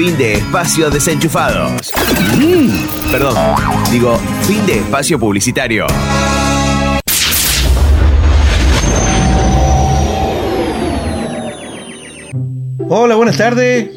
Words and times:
Fin 0.00 0.16
de 0.16 0.32
espacio 0.32 0.88
desenchufados. 0.88 1.92
Mm, 2.38 3.10
perdón, 3.12 3.36
digo, 3.90 4.16
fin 4.44 4.64
de 4.64 4.78
espacio 4.78 5.20
publicitario. 5.20 5.86
Hola, 12.88 13.14
buenas 13.16 13.36
tardes. 13.36 13.90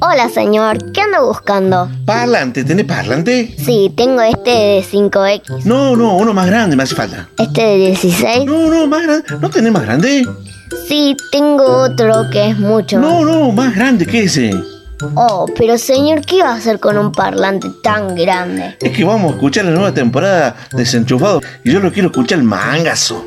Hola, 0.00 0.28
señor. 0.28 0.90
¿Qué 0.90 1.02
anda 1.02 1.20
buscando? 1.20 1.88
Parlante, 2.04 2.64
¿tenés 2.64 2.86
parlante? 2.86 3.54
Sí, 3.56 3.94
tengo 3.96 4.22
este 4.22 4.50
de 4.50 4.82
5X. 4.82 5.66
No, 5.66 5.94
no, 5.94 6.16
uno 6.16 6.34
más 6.34 6.48
grande 6.48 6.74
me 6.74 6.82
hace 6.82 6.96
falta. 6.96 7.28
¿Este 7.38 7.62
de 7.62 7.76
16? 7.76 8.44
No, 8.44 8.68
no, 8.68 8.88
más 8.88 9.04
grande. 9.04 9.24
¿No 9.40 9.48
tenés 9.50 9.72
más 9.72 9.84
grande? 9.84 10.26
Sí, 10.88 11.16
tengo 11.30 11.64
otro 11.64 12.28
que 12.32 12.50
es 12.50 12.58
mucho. 12.58 12.98
No, 12.98 13.24
no, 13.24 13.52
más 13.52 13.72
grande 13.76 14.04
que 14.04 14.24
ese. 14.24 14.73
Oh, 15.14 15.46
pero 15.56 15.76
señor, 15.78 16.20
¿qué 16.24 16.42
va 16.42 16.52
a 16.52 16.56
hacer 16.56 16.78
con 16.78 16.96
un 16.98 17.12
parlante 17.12 17.68
tan 17.82 18.14
grande? 18.14 18.76
Es 18.80 18.96
que 18.96 19.04
vamos 19.04 19.32
a 19.32 19.34
escuchar 19.34 19.64
la 19.64 19.72
nueva 19.72 19.92
temporada 19.92 20.56
de 20.72 20.78
Desenchufado 20.78 21.40
y 21.64 21.72
yo 21.72 21.80
lo 21.80 21.92
quiero 21.92 22.08
escuchar 22.08 22.38
el 22.38 22.44
mangazo. 22.44 23.24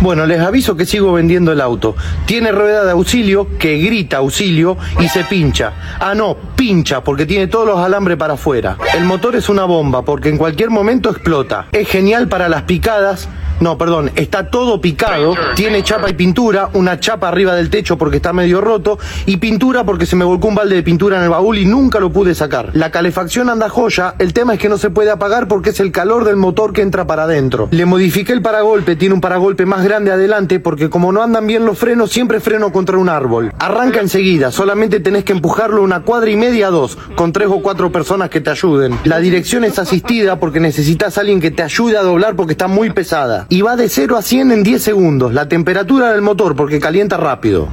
Bueno, 0.00 0.26
les 0.26 0.38
aviso 0.38 0.76
que 0.76 0.86
sigo 0.86 1.12
vendiendo 1.12 1.50
el 1.50 1.60
auto. 1.60 1.96
Tiene 2.24 2.52
rueda 2.52 2.84
de 2.84 2.92
auxilio 2.92 3.58
que 3.58 3.78
grita 3.78 4.18
auxilio 4.18 4.76
y 5.00 5.08
se 5.08 5.24
pincha. 5.24 5.72
Ah, 5.98 6.14
no, 6.14 6.36
pincha 6.54 7.02
porque 7.02 7.26
tiene 7.26 7.48
todos 7.48 7.66
los 7.66 7.78
alambres 7.80 8.16
para 8.16 8.34
afuera. 8.34 8.76
El 8.96 9.04
motor 9.04 9.34
es 9.34 9.48
una 9.48 9.64
bomba 9.64 10.02
porque 10.02 10.28
en 10.28 10.38
cualquier 10.38 10.70
momento 10.70 11.10
explota. 11.10 11.66
Es 11.72 11.88
genial 11.88 12.28
para 12.28 12.48
las 12.48 12.62
picadas. 12.62 13.28
No, 13.60 13.76
perdón, 13.76 14.12
está 14.14 14.50
todo 14.50 14.80
picado, 14.80 15.34
tiene 15.56 15.82
chapa 15.82 16.08
y 16.08 16.12
pintura, 16.12 16.70
una 16.74 17.00
chapa 17.00 17.28
arriba 17.28 17.54
del 17.54 17.70
techo 17.70 17.98
porque 17.98 18.18
está 18.18 18.32
medio 18.32 18.60
roto 18.60 18.98
y 19.26 19.38
pintura 19.38 19.84
porque 19.84 20.06
se 20.06 20.14
me 20.14 20.24
volcó 20.24 20.46
un 20.46 20.54
balde 20.54 20.76
de 20.76 20.82
pintura 20.84 21.16
en 21.16 21.24
el 21.24 21.30
baúl 21.30 21.58
y 21.58 21.66
nunca 21.66 21.98
lo 21.98 22.12
pude 22.12 22.36
sacar. 22.36 22.70
La 22.74 22.92
calefacción 22.92 23.50
anda 23.50 23.68
joya, 23.68 24.14
el 24.20 24.32
tema 24.32 24.54
es 24.54 24.60
que 24.60 24.68
no 24.68 24.78
se 24.78 24.90
puede 24.90 25.10
apagar 25.10 25.48
porque 25.48 25.70
es 25.70 25.80
el 25.80 25.90
calor 25.90 26.24
del 26.24 26.36
motor 26.36 26.72
que 26.72 26.82
entra 26.82 27.04
para 27.06 27.24
adentro. 27.24 27.68
Le 27.72 27.84
modifiqué 27.84 28.32
el 28.32 28.42
paragolpe, 28.42 28.94
tiene 28.94 29.16
un 29.16 29.20
paragolpe 29.20 29.66
más 29.66 29.82
grande 29.82 30.12
adelante 30.12 30.60
porque 30.60 30.88
como 30.88 31.10
no 31.10 31.22
andan 31.22 31.46
bien 31.46 31.66
los 31.66 31.78
frenos, 31.78 32.12
siempre 32.12 32.38
freno 32.38 32.70
contra 32.70 32.96
un 32.96 33.08
árbol. 33.08 33.52
Arranca 33.58 34.00
enseguida, 34.00 34.52
solamente 34.52 35.00
tenés 35.00 35.24
que 35.24 35.32
empujarlo 35.32 35.82
una 35.82 36.02
cuadra 36.02 36.30
y 36.30 36.36
media 36.36 36.68
a 36.68 36.70
dos, 36.70 36.96
con 37.16 37.32
tres 37.32 37.48
o 37.50 37.60
cuatro 37.60 37.90
personas 37.90 38.30
que 38.30 38.40
te 38.40 38.50
ayuden. 38.50 38.96
La 39.02 39.18
dirección 39.18 39.64
es 39.64 39.80
asistida 39.80 40.38
porque 40.38 40.60
necesitas 40.60 41.18
a 41.18 41.22
alguien 41.22 41.40
que 41.40 41.50
te 41.50 41.64
ayude 41.64 41.96
a 41.96 42.02
doblar 42.02 42.36
porque 42.36 42.52
está 42.52 42.68
muy 42.68 42.90
pesada. 42.90 43.47
Y 43.50 43.62
va 43.62 43.76
de 43.76 43.88
0 43.88 44.16
a 44.16 44.22
100 44.22 44.52
en 44.52 44.62
10 44.62 44.82
segundos. 44.82 45.32
La 45.32 45.48
temperatura 45.48 46.12
del 46.12 46.20
motor 46.20 46.54
porque 46.54 46.80
calienta 46.80 47.16
rápido. 47.16 47.68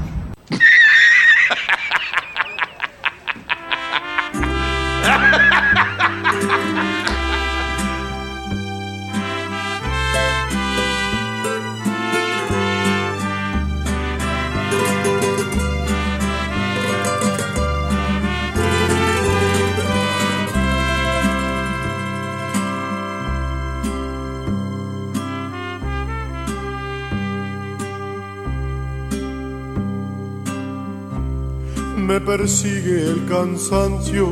Persigue 32.25 33.03
el 33.11 33.25
cansancio, 33.29 34.31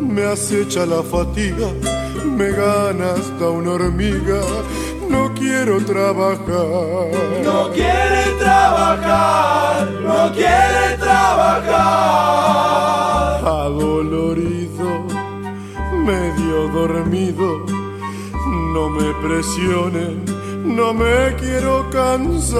me 0.00 0.24
acecha 0.24 0.84
la 0.84 1.02
fatiga, 1.02 1.68
me 2.24 2.50
gana 2.50 3.12
hasta 3.12 3.48
una 3.48 3.72
hormiga. 3.72 4.40
No 5.08 5.32
quiero 5.34 5.78
trabajar. 5.84 7.10
No 7.44 7.70
quiere 7.72 8.24
trabajar, 8.40 9.88
no 10.02 10.32
quiere 10.32 10.96
trabajar. 10.98 11.76
Adolorido, 13.46 15.06
medio 16.04 16.68
dormido, 16.68 17.64
no 18.74 18.90
me 18.90 19.14
presionen, 19.22 20.24
no 20.64 20.92
me 20.92 21.36
quiero 21.36 21.88
cansar. 21.90 22.56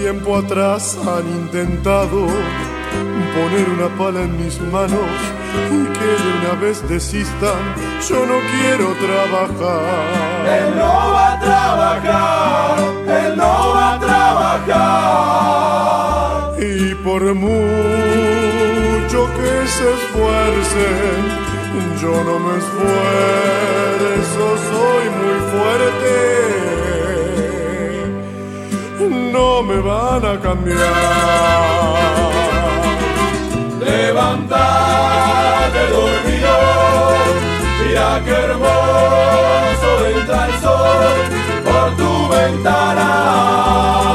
Tiempo 0.00 0.32
atrás 0.38 0.96
han 0.96 1.28
intentado 1.28 2.26
poner 3.36 3.68
una 3.68 3.88
pala 3.98 4.22
en 4.22 4.34
mis 4.42 4.58
manos 4.72 5.10
y 5.70 5.84
que 5.92 6.06
de 6.22 6.28
una 6.40 6.54
vez 6.58 6.82
desistan. 6.88 7.74
Yo 8.08 8.24
no 8.24 8.40
quiero 8.50 8.94
trabajar. 8.94 10.46
Él 10.58 10.74
no 10.74 10.92
va 11.12 11.32
a 11.32 11.38
trabajar, 11.38 12.78
él 13.08 13.36
no 13.36 13.52
va 13.74 13.92
a 13.92 13.98
trabajar. 14.00 15.04
Y 16.62 16.94
por 16.94 17.34
mucho 17.34 17.58
que 19.36 19.52
se 19.68 19.86
esfuercen, 19.98 21.20
yo 22.00 22.14
no 22.24 22.38
me 22.38 22.56
esfuerzo, 22.56 24.44
soy 24.70 25.04
muy 25.20 25.38
fuerte. 25.52 26.89
No 29.10 29.62
me 29.62 29.78
van 29.80 30.24
a 30.24 30.40
cambiar. 30.40 30.78
Levántate 33.80 35.80
dormidor, 35.90 37.16
mira 37.82 38.22
qué 38.24 38.30
hermoso 38.30 40.06
entra 40.14 40.46
el 40.46 40.52
sol 40.60 41.16
por 41.64 41.96
tu 41.96 42.28
ventana. 42.28 44.09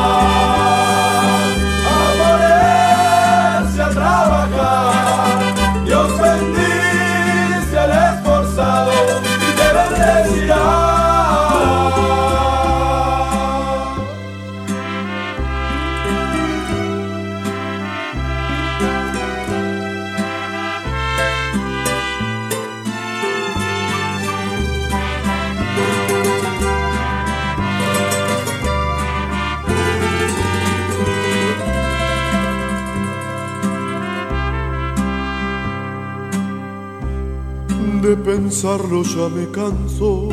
Pensarlo 38.36 39.02
ya 39.04 39.30
me 39.30 39.50
canso. 39.50 40.28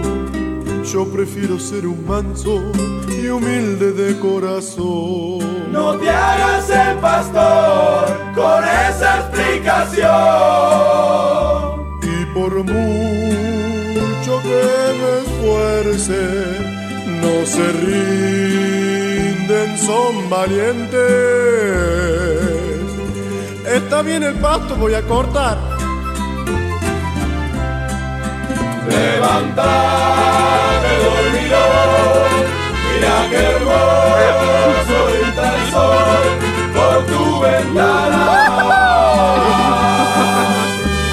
Yo 0.93 1.07
prefiero 1.07 1.57
ser 1.59 1.87
un 1.87 2.05
manso 2.05 2.61
y 3.09 3.29
humilde 3.29 3.93
de 3.93 4.19
corazón. 4.19 5.71
No 5.71 5.97
te 5.99 6.11
hagas 6.11 6.69
el 6.69 6.99
pastor 6.99 8.09
con 8.35 8.65
esa 8.65 9.21
explicación. 9.21 10.03
Y 12.03 12.27
por 12.35 12.53
mucho 12.65 14.33
que 14.49 14.65
me 15.01 15.11
esfuerce, 15.23 16.23
no 17.23 17.35
se 17.55 17.67
rinden, 17.87 19.69
son 19.79 20.29
valientes. 20.29 21.03
Está 23.65 24.03
bien 24.03 24.25
el 24.25 24.35
pasto, 24.41 24.75
voy 24.75 24.95
a 24.95 25.03
cortar. 25.03 25.62
Levántate 28.93 30.91
dormidor, 31.05 32.29
mira 32.93 33.17
qué 33.31 33.41
hermoso 33.53 34.99
el 35.09 35.25
sol 35.71 36.27
por 36.75 36.97
tu 37.07 37.23
ventana. 37.41 38.23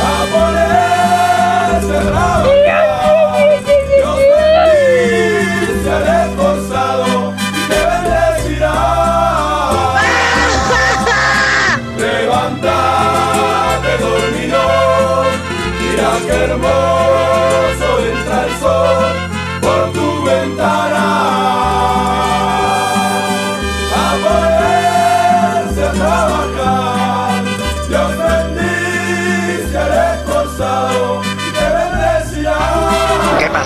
A 0.01 0.13
ponerse 0.33 1.95
a 1.97 2.01
trabajar, 2.03 2.49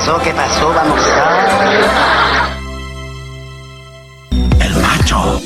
pasó? 0.04 0.20
¿Qué 0.22 0.32
pasó? 0.32 0.74
Vamos 0.74 1.02
a... 1.08 2.58
El 4.60 4.76
macho. 4.82 5.42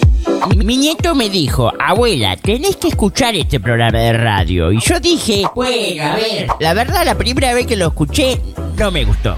Mi, 0.49 0.65
mi 0.65 0.77
nieto 0.77 1.13
me 1.13 1.29
dijo, 1.29 1.71
abuela, 1.79 2.35
tenés 2.37 2.77
que 2.77 2.87
escuchar 2.87 3.35
este 3.35 3.59
programa 3.59 3.99
de 3.99 4.13
radio. 4.13 4.71
Y 4.71 4.79
yo 4.79 4.99
dije, 4.99 5.43
bueno, 5.53 6.03
a 6.03 6.15
ver. 6.15 6.47
La 6.59 6.73
verdad, 6.73 7.05
la 7.05 7.15
primera 7.15 7.53
vez 7.53 7.67
que 7.67 7.75
lo 7.75 7.87
escuché, 7.87 8.41
no 8.77 8.89
me 8.89 9.05
gustó. 9.05 9.37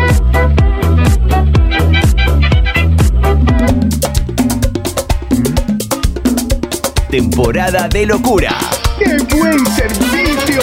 Temporada 7.11 7.89
de 7.89 8.05
locura. 8.05 8.57
¡Qué 8.97 9.17
buen 9.35 9.65
servicio! 9.75 10.61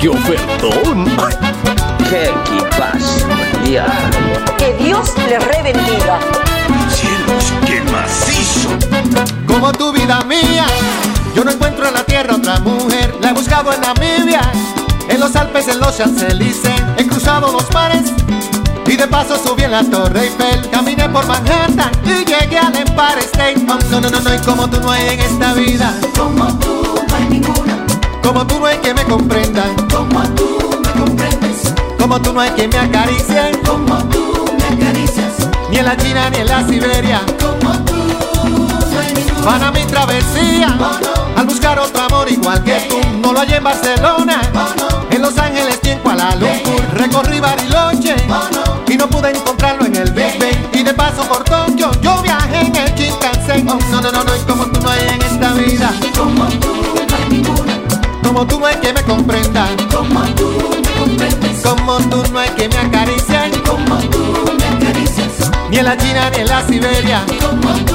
¡Qué 0.00 0.08
ofertón! 0.08 1.04
¡Qué 2.08 2.30
equipazo! 2.30 3.26
Que 4.56 4.72
Dios 4.82 5.12
le 5.28 5.38
rebendiga. 5.38 6.18
¡Cielos, 6.94 7.52
qué 7.66 7.82
macizo! 7.92 8.70
Como 9.46 9.70
tu 9.72 9.92
vida 9.92 10.24
mía, 10.24 10.64
yo 11.36 11.44
no 11.44 11.50
encuentro 11.50 11.86
en 11.86 11.92
la 11.92 12.04
tierra 12.04 12.36
otra 12.36 12.58
mujer. 12.60 13.14
La 13.20 13.30
he 13.30 13.32
buscado 13.34 13.70
en 13.74 13.82
Namibia, 13.82 14.40
en 15.10 15.20
los 15.20 15.36
Alpes, 15.36 15.68
en 15.68 15.78
los 15.78 15.94
Champs-Élysées. 15.98 16.82
He 16.96 17.06
cruzado 17.06 17.52
los 17.52 17.70
mares 17.74 18.14
y 18.86 18.96
de 18.96 19.06
paso 19.06 19.36
subí 19.36 19.62
en 19.62 19.70
la 19.70 19.84
Torre 19.84 20.24
Eiffel. 20.24 20.68
Caminé 20.70 21.08
por 21.08 21.26
Manhattan 21.26 21.90
y 22.04 22.24
llegué 22.24 22.58
al 22.58 22.74
Empire 22.74 23.20
State. 23.20 23.64
Oh, 23.68 23.78
no, 23.90 24.00
no, 24.00 24.10
no, 24.10 24.20
no, 24.20 24.34
y 24.34 24.38
como 24.38 24.68
tú 24.68 24.80
no 24.80 24.90
hay 24.90 25.08
en 25.10 25.20
esta 25.20 25.52
vida. 25.54 25.94
Como 26.18 26.46
tú 26.58 26.82
no 27.08 27.16
hay 27.16 27.24
ninguna. 27.24 27.86
Como 28.22 28.46
tú 28.46 28.58
no 28.58 28.66
hay 28.66 28.78
que 28.78 28.94
me 28.94 29.04
comprenda. 29.04 29.64
Como 29.92 30.22
tú 30.34 30.80
me 30.82 31.00
comprendes. 31.00 31.74
Como 31.98 32.20
tú 32.20 32.32
no 32.32 32.40
hay 32.40 32.50
que 32.50 32.68
me 32.68 32.78
acaricie. 32.78 33.52
Como 33.66 33.96
tú 34.08 34.44
me 34.58 34.64
acaricias. 34.74 35.34
Ni 35.70 35.78
en 35.78 35.84
la 35.84 35.96
China 35.96 36.30
ni 36.30 36.38
en 36.38 36.46
la 36.46 36.66
Siberia. 36.66 37.20
Como 37.40 37.72
tú 37.84 37.96
no 37.96 39.00
hay 39.00 39.14
ninguna. 39.14 39.44
Van 39.44 39.62
a 39.62 39.70
mi 39.70 39.84
travesía. 39.84 40.76
Al 41.36 41.46
buscar 41.46 41.78
otro 41.78 42.02
amor 42.02 42.30
igual 42.30 42.62
que 42.64 42.80
tú. 42.88 42.98
No 43.22 43.32
lo 43.32 43.40
hallé 43.40 43.56
en 43.56 43.64
Barcelona. 43.64 44.40
En 45.10 45.22
Los 45.22 45.38
Ángeles 45.38 45.78
y 45.82 45.88
en 45.90 45.98
Kuala 46.00 46.34
Lumpur. 46.36 46.82
Recorrí 46.94 47.40
Bariloche. 47.40 48.14
Y 48.90 48.96
no 48.96 49.08
pude 49.08 49.30
encontrarlo 49.30 49.86
en 49.86 49.94
el 49.94 50.10
Big 50.10 50.36
Bang. 50.40 50.74
Y 50.74 50.82
de 50.82 50.92
paso 50.92 51.22
por 51.28 51.44
Tokio. 51.44 51.92
Yo 52.02 52.20
viajé 52.22 52.66
en 52.66 52.74
el 52.74 52.92
Shinkansen. 52.96 53.68
Oh, 53.68 53.78
no, 53.88 54.00
no, 54.00 54.10
no, 54.10 54.24
no. 54.24 54.34
Y 54.34 54.40
como 54.40 54.66
tú 54.66 54.80
no 54.80 54.90
hay 54.90 55.00
en 55.14 55.22
esta 55.22 55.52
vida. 55.52 55.92
Como 56.18 56.46
tú 56.46 56.74
no 56.74 57.16
hay 57.16 57.28
ninguna. 57.30 57.78
Como 58.24 58.44
tú 58.48 58.58
no 58.58 58.66
hay 58.66 58.74
que 58.78 58.92
me 58.92 59.02
comprenda. 59.04 59.68
Como 59.94 60.20
tú 60.34 60.50
me 60.82 60.90
comprendes. 61.04 61.62
Como 61.62 61.98
tú 61.98 62.24
no 62.32 62.40
hay 62.40 62.50
que 62.50 62.68
me 62.68 62.78
acarician. 62.78 63.52
Como 63.64 63.96
tú 64.10 64.56
me 64.58 64.64
acaricias. 64.66 65.52
Ni 65.70 65.78
en 65.78 65.84
la 65.84 65.96
China 65.96 66.28
ni 66.30 66.38
en 66.38 66.48
la 66.48 66.66
Siberia. 66.66 67.24
Como 67.40 67.72
tú 67.84 67.94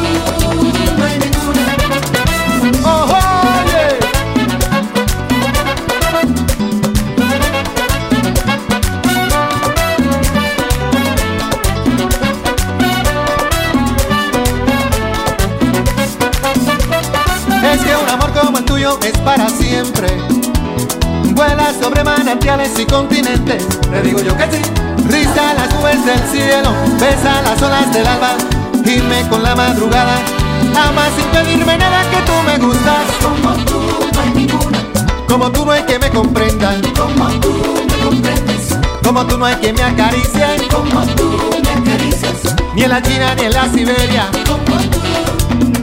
es 19.07 19.17
para 19.19 19.47
siempre. 19.49 20.07
Vuela 21.35 21.71
sobre 21.79 22.03
manantiales 22.03 22.71
y 22.79 22.85
continentes. 22.85 23.63
Te 23.67 24.01
digo 24.01 24.19
yo 24.21 24.35
que 24.35 24.43
sí. 24.43 24.61
Risa 25.07 25.53
las 25.53 25.73
nubes 25.75 26.03
del 26.05 26.19
cielo, 26.31 26.71
besa 26.99 27.41
las 27.43 27.61
olas 27.61 27.93
del 27.93 28.07
alba. 28.07 28.35
Irme 28.85 29.27
con 29.29 29.43
la 29.43 29.55
madrugada. 29.55 30.17
Amas 30.75 31.09
sin 31.15 31.25
pedirme 31.25 31.77
nada 31.77 32.01
que 32.09 32.17
tú 32.25 32.33
me 32.45 32.57
gustas. 32.65 33.05
Como 33.21 33.53
tú 33.65 33.81
no 34.13 34.21
hay 34.21 34.29
ninguna. 34.29 34.79
Como 35.27 35.51
tú 35.51 35.65
no 35.65 35.71
hay 35.71 35.83
que 35.83 35.99
me 35.99 36.09
comprendan. 36.09 36.81
Como 36.93 37.29
tú 37.39 37.53
me 37.87 37.97
comprendes. 38.05 38.75
Como 39.03 39.25
tú 39.25 39.37
no 39.37 39.45
hay 39.45 39.55
que 39.55 39.73
me 39.73 39.83
acaricien. 39.83 40.67
Como 40.71 41.05
tú 41.15 41.37
me 41.63 41.69
acaricias. 41.69 42.55
Ni 42.73 42.83
en 42.83 42.89
la 42.89 43.01
China 43.01 43.35
ni 43.35 43.43
en 43.43 43.53
la 43.53 43.69
Siberia. 43.71 44.29
Como 44.47 44.77
tú. 44.89 44.99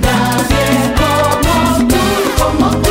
Nadie 0.01 0.95
como 0.99 1.89
tú, 1.89 1.97
como 2.43 2.71
tú. 2.71 2.82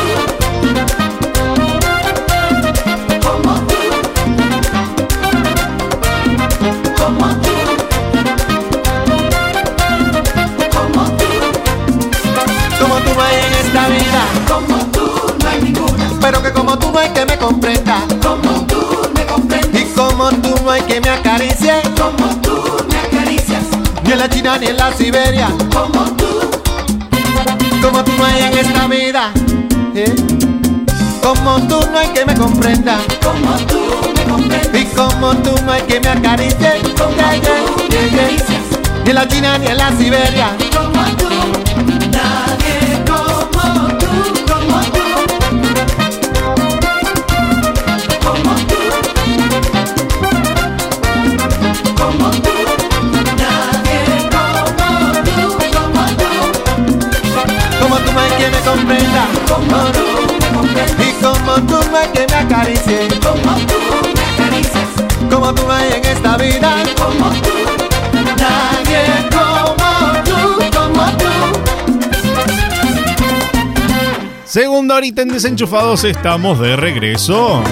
Pero 16.22 16.40
que 16.40 16.52
como 16.52 16.78
tú 16.78 16.92
no 16.92 17.00
hay 17.00 17.08
que 17.08 17.26
me 17.26 17.36
comprenda. 17.36 17.96
Como 18.22 18.64
tú 18.66 18.80
me 19.12 19.26
comprendes. 19.26 19.82
Y 19.82 19.92
como 19.92 20.30
tú 20.30 20.54
no 20.64 20.70
hay 20.70 20.82
que 20.82 21.00
me 21.00 21.10
acaricie. 21.10 21.82
Como 22.00 22.28
tú 22.40 22.62
me 22.88 22.96
acaricias. 22.96 23.64
Ni 24.04 24.12
en 24.12 24.18
la 24.20 24.30
China 24.30 24.56
ni 24.56 24.66
en 24.68 24.76
la 24.76 24.92
Siberia. 24.92 25.48
Como 25.74 26.04
tú. 26.12 26.26
Como 27.82 28.04
tú 28.04 28.12
no 28.16 28.24
hay 28.24 28.42
en 28.44 28.56
esta 28.56 28.86
vida. 28.86 29.32
¿eh? 29.96 30.14
Como 31.20 31.60
tú 31.66 31.80
no 31.90 31.98
hay 31.98 32.08
que 32.10 32.24
me 32.24 32.34
comprenda. 32.36 32.98
Como 33.20 33.56
tú 33.66 33.80
me 34.16 34.24
comprendes. 34.24 34.80
Y 34.80 34.86
como 34.94 35.34
tú 35.38 35.50
no 35.66 35.72
hay 35.72 35.82
que 35.82 35.98
me 35.98 36.08
acaricie. 36.08 36.82
Como 36.96 37.16
yeah, 37.16 37.40
tú 37.40 37.88
yeah, 37.90 38.00
me 38.00 38.20
acaricias. 38.20 38.62
Ni 39.04 39.10
en 39.10 39.16
la 39.16 39.26
China 39.26 39.58
ni 39.58 39.66
en 39.66 39.76
la 39.76 39.90
Siberia. 39.90 40.71
Segunda 74.92 75.06
horita 75.06 75.22
en 75.22 75.28
Desenchufados, 75.28 76.04
estamos 76.04 76.60
de 76.60 76.76
regreso. 76.76 77.62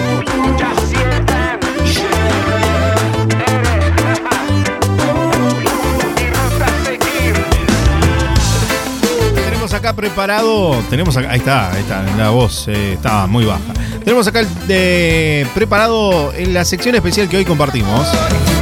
Tenemos 9.35 9.75
acá 9.75 9.93
preparado, 9.93 10.83
tenemos 10.89 11.15
acá, 11.19 11.31
ahí 11.33 11.39
está, 11.41 11.71
ahí 11.73 11.81
está, 11.83 12.03
la 12.17 12.31
voz 12.31 12.67
eh, 12.69 12.95
estaba 12.95 13.27
muy 13.27 13.45
baja. 13.45 13.75
Tenemos 14.03 14.27
acá 14.27 14.41
el 14.41 14.67
de, 14.67 15.47
preparado 15.55 16.33
en 16.33 16.55
la 16.55 16.65
sección 16.65 16.95
especial 16.95 17.29
que 17.29 17.37
hoy 17.37 17.45
compartimos. 17.45 18.09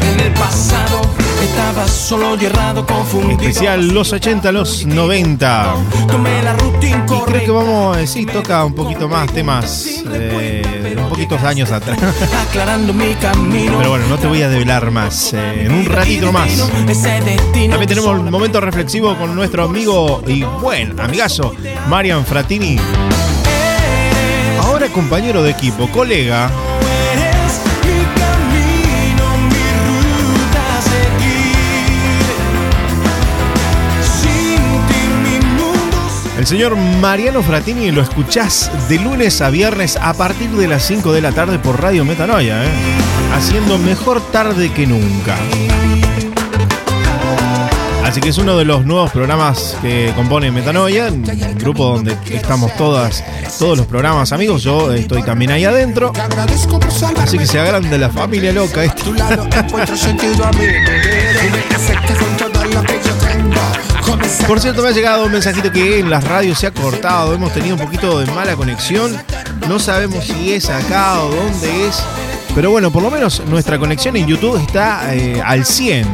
En 0.02 0.18
el 0.18 0.32
pasado 0.32 1.02
estaba 1.42 1.86
solo 1.88 2.36
y 2.40 2.44
errado, 2.46 2.86
confundido. 2.86 3.40
Especial 3.40 3.88
los 3.88 4.12
80, 4.12 4.52
los 4.52 4.86
90. 4.86 5.74
Tomé 6.08 6.42
la 6.42 6.54
ruta 6.54 6.78
Creo 7.26 7.44
que 7.44 7.50
vamos 7.50 7.96
a 7.96 8.00
decir, 8.00 8.30
toca 8.30 8.64
un 8.64 8.74
poquito 8.74 9.08
más 9.08 9.30
temas 9.32 10.02
eh, 10.12 10.94
de 10.94 11.00
un 11.00 11.08
poquitos 11.08 11.42
años 11.42 11.70
atrás. 11.70 11.98
Aclarando 12.48 12.92
mi 12.94 13.14
camino. 13.14 13.74
Pero 13.78 13.90
bueno, 13.90 14.06
no 14.08 14.16
te 14.18 14.26
voy 14.26 14.42
a 14.42 14.48
develar 14.48 14.90
más. 14.90 15.32
eh, 15.34 15.64
en 15.64 15.72
un 15.72 15.84
ratito 15.84 16.32
más. 16.32 16.48
También 17.52 17.86
tenemos 17.86 18.18
un 18.18 18.30
momento 18.30 18.60
reflexivo 18.60 19.16
con 19.16 19.34
nuestro 19.34 19.64
amigo 19.64 20.22
y 20.26 20.42
buen 20.42 20.98
amigazo, 21.00 21.54
Marian 21.88 22.24
Fratini. 22.24 22.78
Ahora 24.62 24.88
compañero 24.88 25.42
de 25.42 25.50
equipo, 25.50 25.88
colega. 25.90 26.50
Señor 36.48 36.76
Mariano 36.76 37.42
Fratini 37.42 37.90
lo 37.90 38.00
escuchás 38.00 38.70
de 38.88 38.98
lunes 38.98 39.42
a 39.42 39.50
viernes 39.50 39.98
a 40.00 40.14
partir 40.14 40.48
de 40.52 40.66
las 40.66 40.82
5 40.86 41.12
de 41.12 41.20
la 41.20 41.32
tarde 41.32 41.58
por 41.58 41.78
Radio 41.78 42.06
Metanoia, 42.06 42.64
¿eh? 42.64 42.70
haciendo 43.34 43.76
mejor 43.76 44.22
tarde 44.32 44.72
que 44.72 44.86
nunca. 44.86 45.36
Así 48.02 48.22
que 48.22 48.30
es 48.30 48.38
uno 48.38 48.56
de 48.56 48.64
los 48.64 48.86
nuevos 48.86 49.10
programas 49.10 49.76
que 49.82 50.10
compone 50.16 50.50
Metanoia, 50.50 51.08
un 51.08 51.22
grupo 51.58 51.84
donde 51.84 52.16
estamos 52.30 52.74
todas, 52.78 53.22
todos 53.58 53.76
los 53.76 53.86
programas 53.86 54.32
amigos. 54.32 54.62
Yo 54.62 54.90
estoy 54.94 55.22
también 55.22 55.50
ahí 55.50 55.66
adentro. 55.66 56.14
Así 57.18 57.36
que 57.36 57.46
se 57.46 57.60
agranda 57.60 57.98
la 57.98 58.08
familia 58.08 58.54
loca 58.54 58.84
esto. 58.84 59.12
Por 64.46 64.60
cierto, 64.60 64.82
me 64.82 64.88
ha 64.88 64.92
llegado 64.92 65.24
un 65.24 65.32
mensajito 65.32 65.70
que 65.70 65.98
en 65.98 66.10
las 66.10 66.24
radios 66.24 66.58
se 66.58 66.66
ha 66.66 66.70
cortado. 66.70 67.34
Hemos 67.34 67.52
tenido 67.52 67.76
un 67.76 67.80
poquito 67.80 68.18
de 68.18 68.26
mala 68.32 68.56
conexión. 68.56 69.16
No 69.68 69.78
sabemos 69.78 70.24
si 70.24 70.52
es 70.52 70.68
acá 70.68 71.20
o 71.22 71.30
dónde 71.30 71.88
es. 71.88 72.02
Pero 72.58 72.72
bueno, 72.72 72.90
por 72.90 73.04
lo 73.04 73.10
menos 73.12 73.40
nuestra 73.46 73.78
conexión 73.78 74.16
en 74.16 74.26
YouTube 74.26 74.60
está 74.60 75.14
eh, 75.14 75.40
al 75.40 75.64
100. 75.64 76.08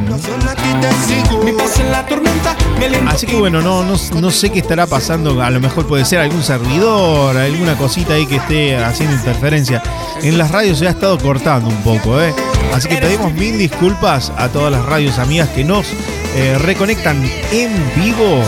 Así 3.07 3.25
que 3.25 3.35
bueno, 3.35 3.63
no, 3.63 3.83
no, 3.83 3.95
no, 4.21 4.29
sé 4.29 4.51
qué 4.51 4.59
estará 4.59 4.85
pasando. 4.85 5.41
A 5.41 5.49
lo 5.49 5.59
mejor 5.59 5.87
puede 5.87 6.05
ser 6.05 6.19
algún 6.19 6.43
servidor, 6.43 7.35
alguna 7.35 7.75
cosita 7.75 8.13
ahí 8.13 8.27
que 8.27 8.35
esté 8.35 8.77
haciendo 8.77 9.15
interferencia. 9.15 9.81
En 10.21 10.37
las 10.37 10.51
radios 10.51 10.77
se 10.77 10.85
ha 10.85 10.91
estado 10.91 11.17
cortando 11.17 11.67
un 11.67 11.81
poco, 11.81 12.21
¿eh? 12.21 12.31
Así 12.75 12.89
que 12.89 12.97
pedimos 12.97 13.33
mil 13.33 13.57
disculpas 13.57 14.31
a 14.37 14.47
todas 14.49 14.71
las 14.71 14.85
radios 14.85 15.17
amigas 15.17 15.49
que 15.49 15.63
nos 15.63 15.87
eh, 16.35 16.59
reconectan 16.59 17.27
en 17.51 17.71
vivo. 17.95 18.43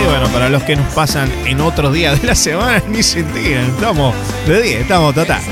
Y 0.00 0.06
bueno, 0.06 0.28
para 0.28 0.48
los 0.48 0.62
que 0.62 0.76
nos 0.76 0.94
pasan 0.94 1.28
en 1.46 1.60
otros 1.60 1.92
días 1.92 2.20
de 2.20 2.28
la 2.28 2.36
semana, 2.36 2.80
ni 2.88 3.02
se 3.02 3.18
enteran. 3.18 3.70
Estamos 3.70 4.14
de 4.46 4.62
10, 4.62 4.80
estamos 4.82 5.16
total. 5.16 5.42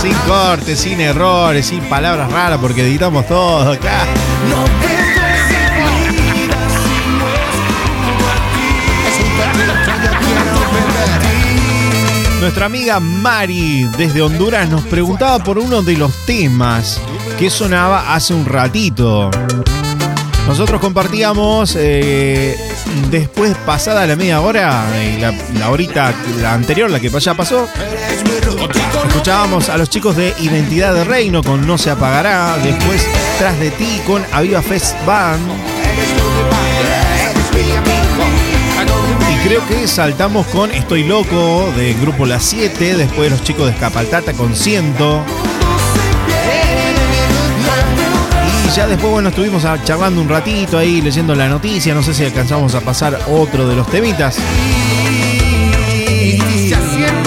Sin 0.00 0.14
cortes, 0.26 0.78
sin 0.80 1.00
errores, 1.00 1.66
sin 1.66 1.80
palabras 1.84 2.30
raras, 2.30 2.58
porque 2.60 2.82
editamos 2.82 3.26
todo, 3.26 3.78
claro. 3.78 4.10
Nuestra 12.40 12.66
amiga 12.66 12.98
Mari 12.98 13.88
desde 13.96 14.20
Honduras 14.20 14.68
nos 14.68 14.82
preguntaba 14.82 15.38
por 15.44 15.58
uno 15.58 15.80
de 15.80 15.96
los 15.96 16.12
temas 16.26 17.00
que 17.38 17.48
sonaba 17.48 18.12
hace 18.14 18.34
un 18.34 18.44
ratito. 18.44 19.30
Nosotros 20.48 20.80
compartíamos 20.80 21.76
eh, 21.78 22.56
después 23.12 23.54
pasada 23.64 24.06
la 24.08 24.16
media 24.16 24.40
hora, 24.40 24.84
eh, 24.96 25.18
la, 25.20 25.32
la 25.56 25.70
horita 25.70 26.12
la 26.40 26.54
anterior, 26.54 26.90
la 26.90 26.98
que 26.98 27.10
ya 27.10 27.34
pasó, 27.34 27.68
escuchábamos 29.12 29.68
a 29.68 29.76
los 29.76 29.90
chicos 29.90 30.16
de 30.16 30.34
Identidad 30.40 30.94
de 30.94 31.04
Reino 31.04 31.42
con 31.42 31.66
No 31.66 31.76
se 31.76 31.90
apagará, 31.90 32.56
después 32.64 33.06
Tras 33.38 33.58
de 33.60 33.70
ti 33.70 34.00
con 34.06 34.24
Aviva 34.32 34.62
Fest 34.62 34.96
Band. 35.04 35.52
Y 39.30 39.46
creo 39.46 39.66
que 39.66 39.86
saltamos 39.86 40.46
con 40.46 40.70
Estoy 40.70 41.04
Loco 41.04 41.70
de 41.76 41.92
Grupo 41.92 42.24
La 42.24 42.40
7, 42.40 42.96
después 42.96 43.30
los 43.30 43.42
chicos 43.42 43.66
de 43.66 43.72
Escapaltata 43.72 44.32
con 44.32 44.56
Ciento. 44.56 45.22
Y 48.66 48.74
ya 48.74 48.86
después, 48.86 49.12
bueno, 49.12 49.28
estuvimos 49.28 49.62
charlando 49.84 50.22
un 50.22 50.28
ratito 50.30 50.78
ahí, 50.78 51.02
leyendo 51.02 51.34
la 51.34 51.48
noticia. 51.48 51.94
No 51.94 52.02
sé 52.02 52.14
si 52.14 52.24
alcanzamos 52.24 52.74
a 52.74 52.80
pasar 52.80 53.18
otro 53.28 53.68
de 53.68 53.76
los 53.76 53.86
temitas. 53.88 54.38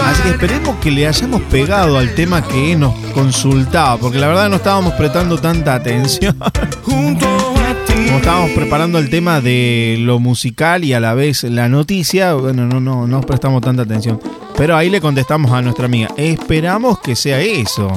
Así 0.06 0.22
que 0.22 0.30
esperemos 0.30 0.76
que 0.78 0.92
le 0.92 1.08
hayamos 1.08 1.42
pegado 1.44 1.98
al 1.98 2.14
tema 2.14 2.42
que 2.48 2.76
nos 2.76 2.94
consultaba, 3.14 3.98
porque 3.98 4.20
la 4.20 4.28
verdad 4.28 4.50
no 4.50 4.58
estábamos 4.58 4.94
prestando 4.94 5.38
tanta 5.40 5.74
atención. 5.74 6.38
Como 6.84 8.18
estábamos 8.18 8.52
preparando 8.52 9.00
el 9.00 9.10
tema 9.10 9.42
de 9.42 9.98
lo 10.00 10.20
musical 10.20 10.84
y 10.84 10.94
a 10.94 11.00
la 11.00 11.16
vez 11.16 11.44
la 11.44 11.70
noticia, 11.70 12.34
bueno, 12.36 12.66
no, 12.66 12.80
no, 12.80 13.08
no 13.08 13.22
prestamos 13.22 13.62
tanta 13.62 13.82
atención. 13.82 14.20
Pero 14.56 14.78
ahí 14.78 14.90
le 14.90 15.02
contestamos 15.02 15.52
a 15.52 15.62
nuestra 15.62 15.86
amiga, 15.86 16.10
esperamos 16.18 17.00
que 17.00 17.16
sea 17.16 17.40
eso. 17.40 17.92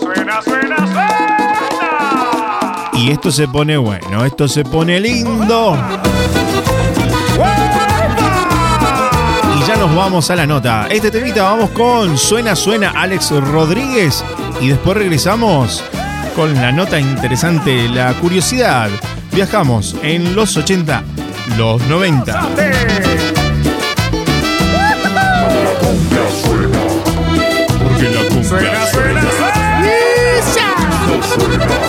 Suena, 0.00 0.42
suena, 0.42 0.76
suena. 0.76 1.14
Y 2.92 3.10
esto 3.10 3.30
se 3.30 3.48
pone 3.48 3.76
bueno, 3.76 4.24
esto 4.24 4.48
se 4.48 4.64
pone 4.64 5.00
lindo. 5.00 5.76
Ya 7.36 7.73
nos 9.86 9.96
vamos 9.96 10.30
a 10.30 10.36
la 10.36 10.46
nota. 10.46 10.86
Este 10.90 11.10
temita 11.10 11.42
vamos 11.42 11.68
con 11.70 12.16
Suena, 12.16 12.56
suena 12.56 12.92
Alex 12.96 13.32
Rodríguez. 13.32 14.24
Y 14.58 14.68
después 14.68 14.96
regresamos 14.96 15.84
con 16.34 16.54
la 16.54 16.72
nota 16.72 16.98
interesante, 16.98 17.86
la 17.90 18.14
curiosidad. 18.14 18.88
Viajamos 19.32 19.94
en 20.02 20.34
los 20.34 20.56
80, 20.56 21.02
los 21.58 21.82
90. 21.86 22.48
Porque 27.82 28.10
la 28.10 28.22
cumbia 28.28 28.48
Suena, 28.48 28.86
suena, 28.86 29.22
¡Ya 30.54 31.83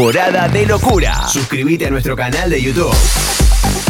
Temporada 0.00 0.48
de 0.48 0.64
locura. 0.64 1.28
Suscríbete 1.28 1.84
a 1.84 1.90
nuestro 1.90 2.16
canal 2.16 2.48
de 2.48 2.62
YouTube. 2.62 2.96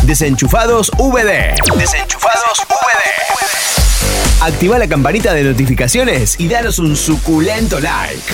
Desenchufados 0.02 0.90
VD. 0.98 1.54
Desenchufados 1.78 2.66
VD. 2.68 4.42
Activa 4.42 4.80
la 4.80 4.88
campanita 4.88 5.32
de 5.32 5.44
notificaciones 5.44 6.34
y 6.40 6.49
danos 6.49 6.80
un 6.80 6.96
suculento 6.96 7.78
like. 7.78 8.25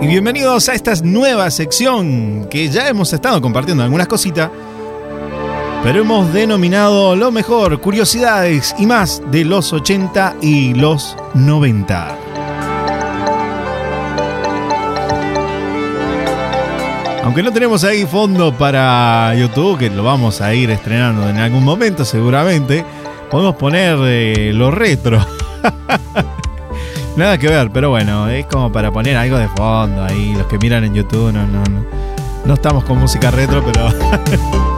Y 0.00 0.06
bienvenidos 0.06 0.68
a 0.68 0.74
esta 0.74 0.94
nueva 1.02 1.50
sección 1.50 2.46
que 2.50 2.70
ya 2.70 2.88
hemos 2.88 3.12
estado 3.12 3.40
compartiendo 3.40 3.84
algunas 3.84 4.06
cositas, 4.06 4.50
pero 5.84 6.00
hemos 6.00 6.32
denominado 6.32 7.14
lo 7.14 7.30
mejor, 7.30 7.78
curiosidades 7.78 8.74
y 8.78 8.86
más 8.86 9.20
de 9.30 9.44
los 9.44 9.70
80 9.70 10.36
y 10.40 10.72
los 10.72 11.14
90. 11.34 12.16
Aunque 17.22 17.42
no 17.42 17.52
tenemos 17.52 17.84
ahí 17.84 18.06
fondo 18.06 18.54
para 18.54 19.34
YouTube, 19.34 19.78
que 19.78 19.90
lo 19.90 20.02
vamos 20.02 20.40
a 20.40 20.54
ir 20.54 20.70
estrenando 20.70 21.28
en 21.28 21.36
algún 21.36 21.62
momento 21.62 22.06
seguramente, 22.06 22.82
podemos 23.30 23.56
poner 23.56 23.98
eh, 24.04 24.52
lo 24.54 24.70
retro. 24.70 25.20
Nada 27.18 27.36
que 27.36 27.48
ver, 27.48 27.70
pero 27.70 27.90
bueno, 27.90 28.30
es 28.30 28.46
como 28.46 28.72
para 28.72 28.90
poner 28.90 29.18
algo 29.18 29.36
de 29.36 29.48
fondo 29.48 30.02
ahí. 30.02 30.32
Los 30.34 30.46
que 30.46 30.58
miran 30.58 30.84
en 30.84 30.94
YouTube, 30.94 31.30
no, 31.30 31.46
no, 31.46 31.62
no. 31.64 31.84
No 32.46 32.54
estamos 32.54 32.84
con 32.84 32.98
música 32.98 33.30
retro, 33.30 33.62
pero 33.62 33.88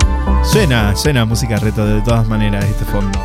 suena, 0.46 0.96
suena 0.96 1.24
música 1.24 1.56
retro 1.56 1.86
de 1.86 2.00
todas 2.02 2.26
maneras 2.26 2.64
este 2.64 2.84
fondo. 2.84 3.18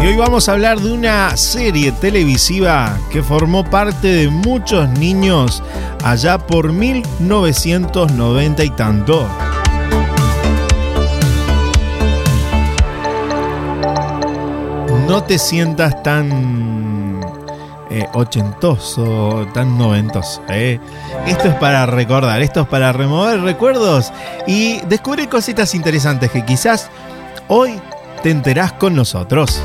Y 0.00 0.06
hoy 0.06 0.16
vamos 0.16 0.48
a 0.48 0.52
hablar 0.52 0.78
de 0.78 0.92
una 0.92 1.36
serie 1.36 1.90
televisiva 1.92 2.96
que 3.10 3.22
formó 3.22 3.64
parte 3.64 4.08
de 4.08 4.28
muchos 4.28 4.88
niños 4.90 5.62
allá 6.04 6.38
por 6.38 6.72
1990 6.72 8.64
y 8.64 8.70
tanto. 8.70 9.28
no 15.08 15.24
te 15.24 15.38
sientas 15.38 16.02
tan 16.02 16.77
eh, 17.90 18.06
ochentoso, 18.12 19.46
tan 19.54 19.78
noventoso. 19.78 20.42
¿eh? 20.48 20.78
Esto 21.26 21.48
es 21.48 21.54
para 21.54 21.86
recordar, 21.86 22.42
esto 22.42 22.62
es 22.62 22.68
para 22.68 22.92
remover 22.92 23.40
recuerdos 23.40 24.12
y 24.46 24.80
descubrir 24.86 25.28
cositas 25.28 25.74
interesantes 25.74 26.30
que 26.30 26.44
quizás 26.44 26.90
hoy 27.48 27.80
te 28.22 28.30
enterás 28.30 28.72
con 28.72 28.94
nosotros. 28.94 29.62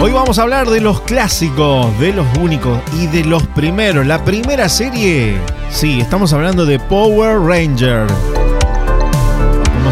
Hoy 0.00 0.12
vamos 0.12 0.38
a 0.38 0.42
hablar 0.42 0.68
de 0.70 0.80
los 0.80 1.00
clásicos, 1.00 1.98
de 1.98 2.12
los 2.12 2.26
únicos 2.38 2.78
y 3.00 3.08
de 3.08 3.24
los 3.24 3.42
primeros. 3.48 4.06
La 4.06 4.24
primera 4.24 4.68
serie, 4.68 5.36
sí, 5.70 6.00
estamos 6.00 6.32
hablando 6.32 6.64
de 6.64 6.78
Power 6.78 7.40
Ranger 7.40 8.06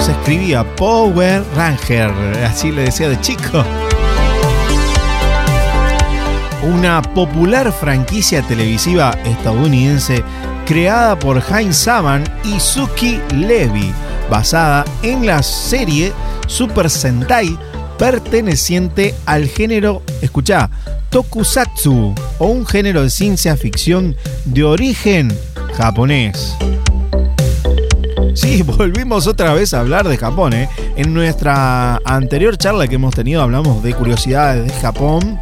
se 0.05 0.13
escribía 0.13 0.65
Power 0.77 1.43
Ranger, 1.57 2.11
así 2.45 2.71
le 2.71 2.83
decía 2.83 3.09
de 3.09 3.19
chico. 3.23 3.65
Una 6.63 7.01
popular 7.01 7.73
franquicia 7.73 8.43
televisiva 8.43 9.17
estadounidense 9.25 10.23
creada 10.67 11.19
por 11.19 11.43
Heinz 11.43 11.79
Saban 11.79 12.23
y 12.45 12.61
Suki 12.61 13.19
Levy, 13.35 13.95
basada 14.29 14.85
en 15.03 15.25
la 15.25 15.43
serie 15.43 16.13
Super 16.49 16.91
Sentai 16.91 17.59
perteneciente 17.99 19.15
al 19.25 19.49
género, 19.49 20.03
escuchá, 20.21 20.69
Tokusatsu, 21.09 22.15
o 22.39 22.47
un 22.47 22.67
género 22.67 23.03
de 23.03 23.09
ciencia 23.09 23.57
ficción 23.57 24.17
de 24.45 24.65
origen 24.65 25.35
japonés. 25.79 26.55
Sí, 28.35 28.63
volvimos 28.67 29.27
otra 29.27 29.55
vez 29.55 29.75
a 29.75 29.81
hablar 29.81 30.09
de 30.09 30.17
Japón. 30.17 30.53
¿eh? 30.55 30.69
En 30.97 31.15
nuestra 31.15 31.97
anterior 32.05 32.57
charla 32.57 32.87
que 32.89 32.97
hemos 32.97 33.15
tenido 33.15 33.43
hablamos 33.43 33.83
de 33.83 33.95
curiosidades 33.95 34.67
de 34.67 34.81
Japón. 34.81 35.39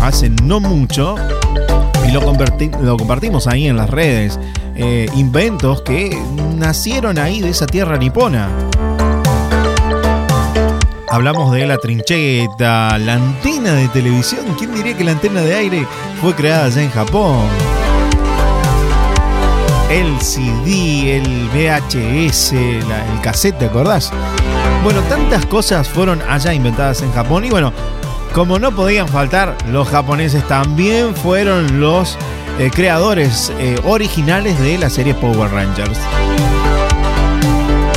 Hace 0.00 0.30
no 0.30 0.60
mucho. 0.60 1.14
Y 2.08 2.10
lo, 2.12 2.20
converti- 2.22 2.76
lo 2.80 2.96
compartimos 2.96 3.46
ahí 3.46 3.66
en 3.68 3.76
las 3.76 3.88
redes. 3.90 4.38
Eh, 4.74 5.06
inventos 5.16 5.82
que 5.82 6.16
nacieron 6.56 7.18
ahí 7.18 7.40
de 7.40 7.50
esa 7.50 7.66
tierra 7.66 7.96
nipona. 7.98 8.48
Hablamos 11.10 11.52
de 11.52 11.66
la 11.66 11.76
trincheta, 11.76 12.96
la 12.98 13.14
antena 13.14 13.74
de 13.74 13.86
televisión. 13.88 14.40
¿Quién 14.58 14.74
diría 14.74 14.96
que 14.96 15.04
la 15.04 15.12
antena 15.12 15.42
de 15.42 15.54
aire 15.54 15.86
fue 16.22 16.34
creada 16.34 16.64
allá 16.64 16.82
en 16.82 16.90
Japón? 16.90 17.42
El 19.92 20.20
CD, 20.20 21.16
el 21.18 21.48
VHS, 21.52 22.52
la- 22.88 23.12
el 23.12 23.20
cassette, 23.20 23.58
¿te 23.58 23.66
acordás? 23.66 24.10
Bueno, 24.82 25.00
tantas 25.02 25.44
cosas 25.46 25.88
fueron 25.88 26.20
allá 26.28 26.52
inventadas 26.54 27.02
en 27.02 27.12
Japón 27.12 27.44
y 27.44 27.50
bueno, 27.50 27.72
como 28.34 28.58
no 28.58 28.72
podían 28.72 29.06
faltar, 29.08 29.54
los 29.70 29.88
japoneses 29.88 30.46
también 30.48 31.14
fueron 31.14 31.80
los 31.80 32.16
eh, 32.58 32.70
creadores 32.74 33.52
eh, 33.58 33.78
originales 33.84 34.58
de 34.60 34.78
la 34.78 34.88
serie 34.90 35.14
Power 35.14 35.50
Rangers. 35.52 35.98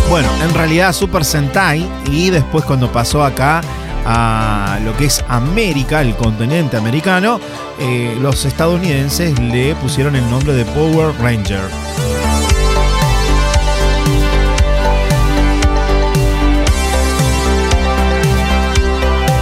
Bueno, 0.10 0.30
en 0.44 0.54
realidad 0.54 0.94
Super 0.94 1.26
Sentai 1.26 1.88
y 2.12 2.30
después 2.30 2.64
cuando 2.66 2.92
pasó 2.92 3.24
acá 3.24 3.62
a 4.06 4.80
lo 4.84 4.96
que 4.96 5.06
es 5.06 5.24
América, 5.28 6.02
el 6.02 6.16
continente 6.16 6.78
americano, 6.78 7.40
eh, 7.80 8.16
los 8.22 8.46
estadounidenses 8.46 9.38
le 9.40 9.76
pusieron 9.76 10.16
el 10.16 10.30
nombre 10.30 10.54
de 10.54 10.66
Power 10.66 11.14
Ranger. 11.22 11.64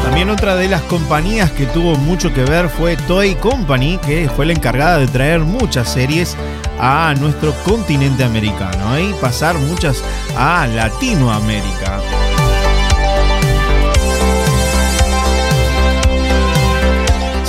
También 0.03 0.29
otra 0.29 0.55
de 0.55 0.67
las 0.67 0.81
compañías 0.83 1.51
que 1.51 1.65
tuvo 1.65 1.95
mucho 1.95 2.33
que 2.33 2.43
ver 2.43 2.69
fue 2.69 2.95
Toei 2.95 3.35
Company, 3.35 3.97
que 3.97 4.29
fue 4.29 4.45
la 4.45 4.53
encargada 4.53 4.99
de 4.99 5.07
traer 5.07 5.39
muchas 5.39 5.91
series 5.91 6.37
a 6.79 7.13
nuestro 7.19 7.53
continente 7.63 8.23
americano 8.23 8.95
¿eh? 8.95 9.09
y 9.09 9.13
pasar 9.13 9.57
muchas 9.57 10.03
a 10.37 10.67
Latinoamérica. 10.67 11.99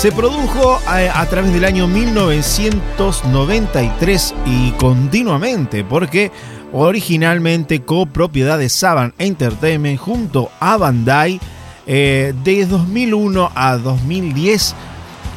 Se 0.04 0.12
produjo 0.12 0.78
a, 0.86 1.18
a, 1.18 1.26
través 1.30 1.50
del 1.54 1.64
año 1.64 1.88
1993 1.88 4.34
y 4.44 4.72
continuamente 4.72 5.82
porque 5.82 6.30
originalmente 6.74 7.80
copropiedad 7.80 8.58
de 8.58 8.68
Saban 8.68 9.14
Entertainment 9.16 9.98
junto 9.98 10.50
a 10.60 10.76
Bandai 10.76 11.40
eh, 11.86 12.34
de 12.44 12.66
2001 12.66 13.50
a 13.54 13.78
2010 13.78 14.74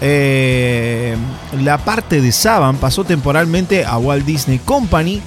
eh, 0.02 1.16
la 1.62 1.78
parte 1.78 2.20
de 2.20 2.34
Saban 2.34 2.76
pasó 2.76 3.06
temporalmente 3.06 3.86
a 3.86 3.98
Walt 3.98 4.26
Disney 4.26 4.60
Company 4.60 5.22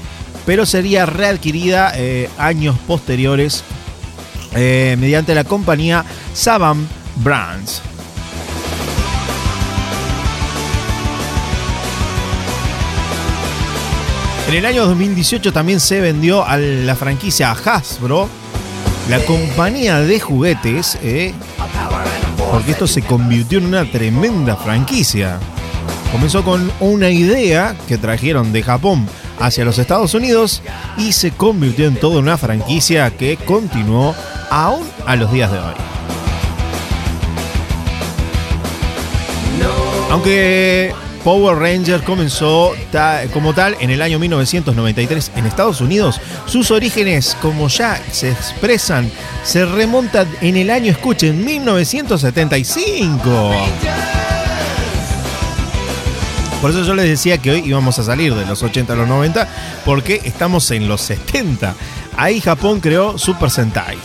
pero 0.44 0.66
sería 0.66 1.06
readquirida 1.06 1.94
eh, 1.96 2.28
años 2.36 2.76
posteriores 2.86 3.64
eh, 4.54 4.98
mediante 5.00 5.34
la 5.34 5.44
compañía 5.44 6.04
Saban 6.34 6.86
Brands. 7.24 7.80
En 14.50 14.56
el 14.56 14.66
año 14.66 14.84
2018 14.84 15.52
también 15.52 15.78
se 15.78 16.00
vendió 16.00 16.44
a 16.44 16.56
la 16.56 16.96
franquicia 16.96 17.52
Hasbro, 17.52 18.28
la 19.08 19.20
compañía 19.20 20.00
de 20.00 20.18
juguetes, 20.18 20.98
eh, 21.04 21.32
porque 22.50 22.72
esto 22.72 22.88
se 22.88 23.00
convirtió 23.00 23.58
en 23.58 23.66
una 23.66 23.88
tremenda 23.88 24.56
franquicia. 24.56 25.38
Comenzó 26.10 26.42
con 26.42 26.68
una 26.80 27.10
idea 27.10 27.76
que 27.86 27.96
trajeron 27.96 28.52
de 28.52 28.64
Japón 28.64 29.06
hacia 29.38 29.64
los 29.64 29.78
Estados 29.78 30.14
Unidos 30.14 30.62
y 30.98 31.12
se 31.12 31.30
convirtió 31.30 31.86
en 31.86 31.94
toda 31.94 32.18
una 32.18 32.36
franquicia 32.36 33.08
que 33.16 33.36
continuó 33.36 34.16
aún 34.50 34.84
a 35.06 35.14
los 35.14 35.30
días 35.30 35.52
de 35.52 35.58
hoy. 35.60 35.74
Aunque 40.10 40.92
Power 41.24 41.58
Rangers 41.58 42.02
comenzó 42.02 42.72
como 43.32 43.54
tal 43.54 43.76
en 43.80 43.90
el 43.90 44.02
año 44.02 44.18
1993 44.18 45.32
en 45.36 45.46
Estados 45.46 45.80
Unidos. 45.80 46.20
Sus 46.46 46.70
orígenes, 46.70 47.36
como 47.42 47.68
ya 47.68 48.00
se 48.10 48.30
expresan, 48.30 49.10
se 49.44 49.66
remontan 49.66 50.28
en 50.40 50.56
el 50.56 50.70
año, 50.70 50.90
escuchen, 50.90 51.44
1975. 51.44 53.52
Por 56.60 56.70
eso 56.70 56.84
yo 56.84 56.94
les 56.94 57.08
decía 57.08 57.38
que 57.38 57.52
hoy 57.52 57.62
íbamos 57.64 57.98
a 57.98 58.04
salir 58.04 58.34
de 58.34 58.44
los 58.44 58.62
80 58.62 58.92
a 58.92 58.96
los 58.96 59.08
90, 59.08 59.48
porque 59.84 60.20
estamos 60.24 60.70
en 60.70 60.88
los 60.88 61.00
70. 61.00 61.74
Ahí 62.16 62.40
Japón 62.40 62.80
creó 62.80 63.16
Super 63.16 63.50
Sentai. 63.50 63.96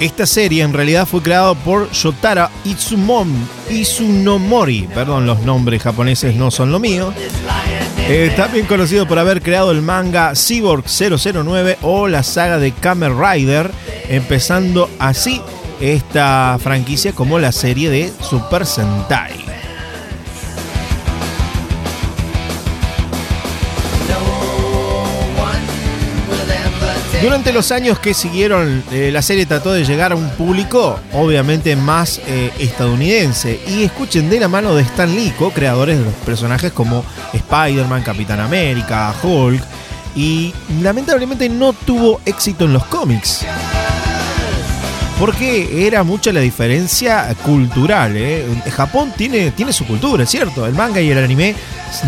Esta 0.00 0.24
serie 0.24 0.62
en 0.62 0.72
realidad 0.72 1.06
fue 1.06 1.20
creada 1.20 1.52
por 1.52 1.92
Shotara 1.92 2.50
Itsumon, 2.64 3.30
Itsunomori, 3.68 4.88
perdón, 4.94 5.26
los 5.26 5.40
nombres 5.42 5.82
japoneses 5.82 6.34
no 6.36 6.50
son 6.50 6.72
lo 6.72 6.78
mío. 6.80 7.12
Eh, 8.08 8.32
también 8.34 8.64
conocido 8.64 9.06
por 9.06 9.18
haber 9.18 9.42
creado 9.42 9.70
el 9.70 9.82
manga 9.82 10.32
Cyborg 10.34 10.84
009 10.88 11.78
o 11.82 12.08
la 12.08 12.22
saga 12.22 12.58
de 12.58 12.72
Kamen 12.72 13.20
Rider, 13.22 13.70
empezando 14.08 14.88
así 14.98 15.42
esta 15.82 16.58
franquicia 16.62 17.12
como 17.12 17.38
la 17.38 17.52
serie 17.52 17.90
de 17.90 18.10
Super 18.22 18.64
Sentai. 18.64 19.59
Durante 27.22 27.52
los 27.52 27.70
años 27.70 27.98
que 27.98 28.14
siguieron, 28.14 28.82
eh, 28.90 29.10
la 29.12 29.20
serie 29.20 29.44
trató 29.44 29.72
de 29.72 29.84
llegar 29.84 30.12
a 30.12 30.14
un 30.14 30.30
público 30.30 30.98
obviamente 31.12 31.76
más 31.76 32.18
eh, 32.26 32.50
estadounidense. 32.58 33.60
Y 33.66 33.82
escuchen 33.82 34.30
de 34.30 34.40
la 34.40 34.48
mano 34.48 34.74
de 34.74 34.82
Stan 34.84 35.14
Lee, 35.14 35.34
co-creadores 35.38 35.98
de 35.98 36.04
los 36.06 36.14
personajes 36.14 36.72
como 36.72 37.04
Spider-Man, 37.34 38.02
Capitán 38.04 38.40
América, 38.40 39.14
Hulk. 39.22 39.62
Y 40.16 40.54
lamentablemente 40.80 41.50
no 41.50 41.74
tuvo 41.74 42.22
éxito 42.24 42.64
en 42.64 42.72
los 42.72 42.86
cómics. 42.86 43.44
Porque 45.18 45.86
era 45.86 46.02
mucha 46.02 46.32
la 46.32 46.40
diferencia 46.40 47.34
cultural. 47.44 48.16
¿eh? 48.16 48.46
Japón 48.74 49.12
tiene, 49.14 49.50
tiene 49.50 49.74
su 49.74 49.86
cultura, 49.86 50.24
es 50.24 50.30
cierto. 50.30 50.66
El 50.66 50.72
manga 50.72 51.02
y 51.02 51.10
el 51.10 51.18
anime 51.18 51.54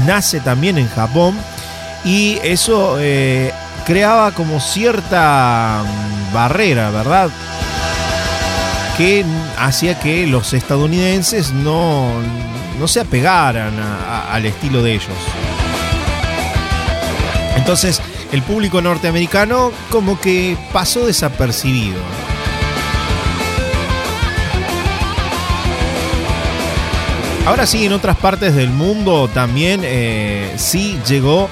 nace 0.06 0.40
también 0.40 0.78
en 0.78 0.88
Japón. 0.88 1.36
Y 2.02 2.38
eso 2.42 2.96
creaba 3.84 4.32
como 4.32 4.60
cierta 4.60 5.82
mm, 5.82 6.34
barrera, 6.34 6.90
¿verdad? 6.90 7.30
Que 8.96 9.24
hacía 9.58 9.98
que 9.98 10.26
los 10.26 10.52
estadounidenses 10.52 11.52
no, 11.52 12.12
no 12.78 12.88
se 12.88 13.00
apegaran 13.00 13.74
al 14.30 14.44
estilo 14.46 14.82
de 14.82 14.94
ellos. 14.94 15.16
Entonces, 17.56 18.00
el 18.32 18.42
público 18.42 18.80
norteamericano 18.80 19.72
como 19.90 20.20
que 20.20 20.56
pasó 20.72 21.06
desapercibido. 21.06 22.00
Ahora 27.46 27.66
sí, 27.66 27.84
en 27.84 27.92
otras 27.92 28.16
partes 28.16 28.54
del 28.54 28.70
mundo 28.70 29.28
también 29.28 29.80
eh, 29.82 30.52
sí 30.56 30.98
llegó 31.08 31.48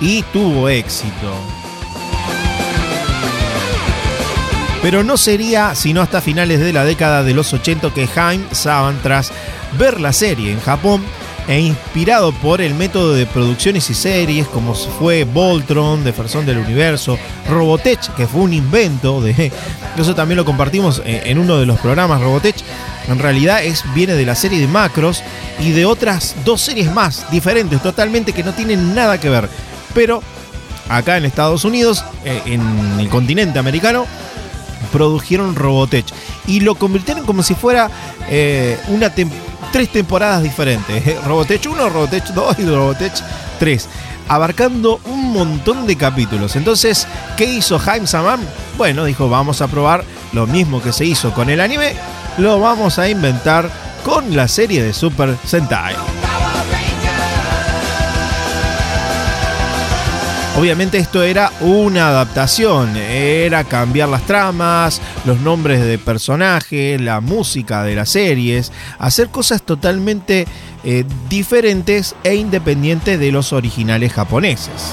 y 0.00 0.22
tuvo 0.22 0.68
éxito. 0.68 1.34
Pero 4.84 5.02
no 5.02 5.16
sería 5.16 5.74
sino 5.74 6.02
hasta 6.02 6.20
finales 6.20 6.60
de 6.60 6.74
la 6.74 6.84
década 6.84 7.22
de 7.22 7.32
los 7.32 7.54
80 7.54 7.94
que 7.94 8.06
Haim 8.16 8.44
Saban, 8.52 9.00
tras 9.02 9.32
ver 9.78 9.98
la 9.98 10.12
serie 10.12 10.52
en 10.52 10.60
Japón 10.60 11.02
e 11.48 11.58
inspirado 11.58 12.32
por 12.32 12.60
el 12.60 12.74
método 12.74 13.14
de 13.14 13.24
producciones 13.24 13.88
y 13.88 13.94
series 13.94 14.46
como 14.46 14.74
fue 14.74 15.24
Voltron, 15.24 16.04
Defensor 16.04 16.44
del 16.44 16.58
Universo, 16.58 17.18
Robotech, 17.48 18.14
que 18.14 18.26
fue 18.26 18.42
un 18.42 18.52
invento 18.52 19.22
de... 19.22 19.50
Eso 19.96 20.14
también 20.14 20.36
lo 20.36 20.44
compartimos 20.44 21.00
en 21.06 21.38
uno 21.38 21.56
de 21.56 21.64
los 21.64 21.80
programas 21.80 22.20
Robotech. 22.20 22.56
En 23.08 23.18
realidad 23.18 23.64
es, 23.64 23.84
viene 23.94 24.12
de 24.12 24.26
la 24.26 24.34
serie 24.34 24.60
de 24.60 24.66
Macros 24.66 25.22
y 25.60 25.70
de 25.70 25.86
otras 25.86 26.36
dos 26.44 26.60
series 26.60 26.92
más 26.92 27.30
diferentes 27.30 27.80
totalmente 27.80 28.34
que 28.34 28.44
no 28.44 28.52
tienen 28.52 28.94
nada 28.94 29.18
que 29.18 29.30
ver. 29.30 29.48
Pero 29.94 30.22
acá 30.90 31.16
en 31.16 31.24
Estados 31.24 31.64
Unidos, 31.64 32.04
eh, 32.26 32.42
en 32.44 33.00
el 33.00 33.08
continente 33.08 33.58
americano, 33.58 34.06
produjeron 34.94 35.56
Robotech 35.56 36.06
y 36.46 36.60
lo 36.60 36.76
convirtieron 36.76 37.26
como 37.26 37.42
si 37.42 37.56
fuera 37.56 37.90
eh, 38.30 38.78
una 38.86 39.12
tres 39.72 39.88
temporadas 39.90 40.40
diferentes. 40.40 41.24
Robotech 41.26 41.66
1, 41.66 41.88
Robotech 41.88 42.26
2 42.28 42.58
y 42.60 42.64
Robotech 42.64 43.12
3. 43.58 43.88
Abarcando 44.28 45.00
un 45.06 45.32
montón 45.32 45.88
de 45.88 45.96
capítulos. 45.96 46.54
Entonces, 46.54 47.08
¿qué 47.36 47.44
hizo 47.44 47.80
Jaime 47.80 48.06
Saman? 48.06 48.40
Bueno, 48.78 49.04
dijo, 49.04 49.28
vamos 49.28 49.60
a 49.62 49.66
probar 49.66 50.04
lo 50.32 50.46
mismo 50.46 50.80
que 50.80 50.92
se 50.92 51.04
hizo 51.04 51.34
con 51.34 51.50
el 51.50 51.60
anime. 51.60 51.94
Lo 52.38 52.60
vamos 52.60 53.00
a 53.00 53.08
inventar 53.08 53.68
con 54.04 54.36
la 54.36 54.46
serie 54.46 54.80
de 54.80 54.92
Super 54.92 55.36
Sentai. 55.44 56.23
Obviamente 60.56 60.98
esto 60.98 61.24
era 61.24 61.50
una 61.60 62.08
adaptación, 62.08 62.96
era 62.96 63.64
cambiar 63.64 64.08
las 64.08 64.24
tramas, 64.24 65.02
los 65.24 65.40
nombres 65.40 65.84
de 65.84 65.98
personajes, 65.98 67.00
la 67.00 67.20
música 67.20 67.82
de 67.82 67.96
las 67.96 68.10
series, 68.10 68.70
hacer 69.00 69.30
cosas 69.30 69.62
totalmente 69.62 70.46
eh, 70.84 71.04
diferentes 71.28 72.14
e 72.22 72.36
independientes 72.36 73.18
de 73.18 73.32
los 73.32 73.52
originales 73.52 74.12
japoneses. 74.12 74.92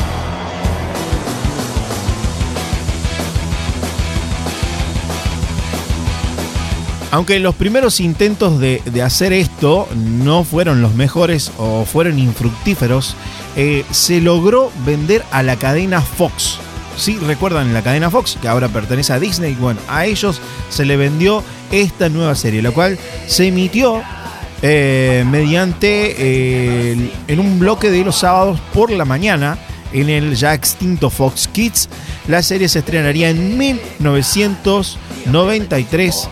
Aunque 7.12 7.39
los 7.39 7.56
primeros 7.56 8.00
intentos 8.00 8.60
de, 8.60 8.82
de, 8.86 9.02
hacer 9.02 9.34
esto 9.34 9.88
no 9.95 10.45
fueron 10.45 10.82
los 10.82 10.95
mejores 10.95 11.52
o 11.58 11.84
fueron 11.84 12.17
infructíferos, 12.17 13.15
eh, 13.58 13.84
se 13.91 14.21
logró 14.21 14.71
vender 14.86 15.26
a 15.32 15.43
la 15.43 15.58
cadena 15.58 16.00
Fox. 16.02 16.60
Sí, 16.95 17.19
recuerdan 17.19 17.74
la 17.74 17.82
cadena 17.82 18.10
Fox, 18.10 18.38
que 18.41 18.47
ahora 18.47 18.69
pertenece 18.69 19.12
a 19.12 19.19
Disney. 19.19 19.56
Bueno, 19.56 19.82
a 19.89 20.06
ellos 20.06 20.39
se 20.69 20.86
le 20.86 20.95
vendió 20.95 21.43
esta 21.71 22.08
nueva 22.08 22.36
serie, 22.36 22.62
la 22.62 22.71
cual 22.71 22.97
se 23.28 23.47
emitió 23.47 24.02
eh, 24.62 25.26
mediante 25.30 26.15
eh, 26.17 27.12
en 27.28 27.39
un 27.39 27.60
bloque 27.60 27.91
de 27.91 28.06
los 28.06 28.15
sábados 28.17 28.62
por 28.74 28.89
la 28.91 29.04
mañana 29.04 29.58
en 29.93 30.10
el 30.10 30.36
ya 30.36 30.54
extinto 30.54 31.10
Fox 31.10 31.47
Kids. 31.47 31.88
La 32.28 32.43
serie 32.43 32.67
se 32.69 32.80
estrenaría 32.80 33.30
en 33.30 33.58
1993 33.58 36.30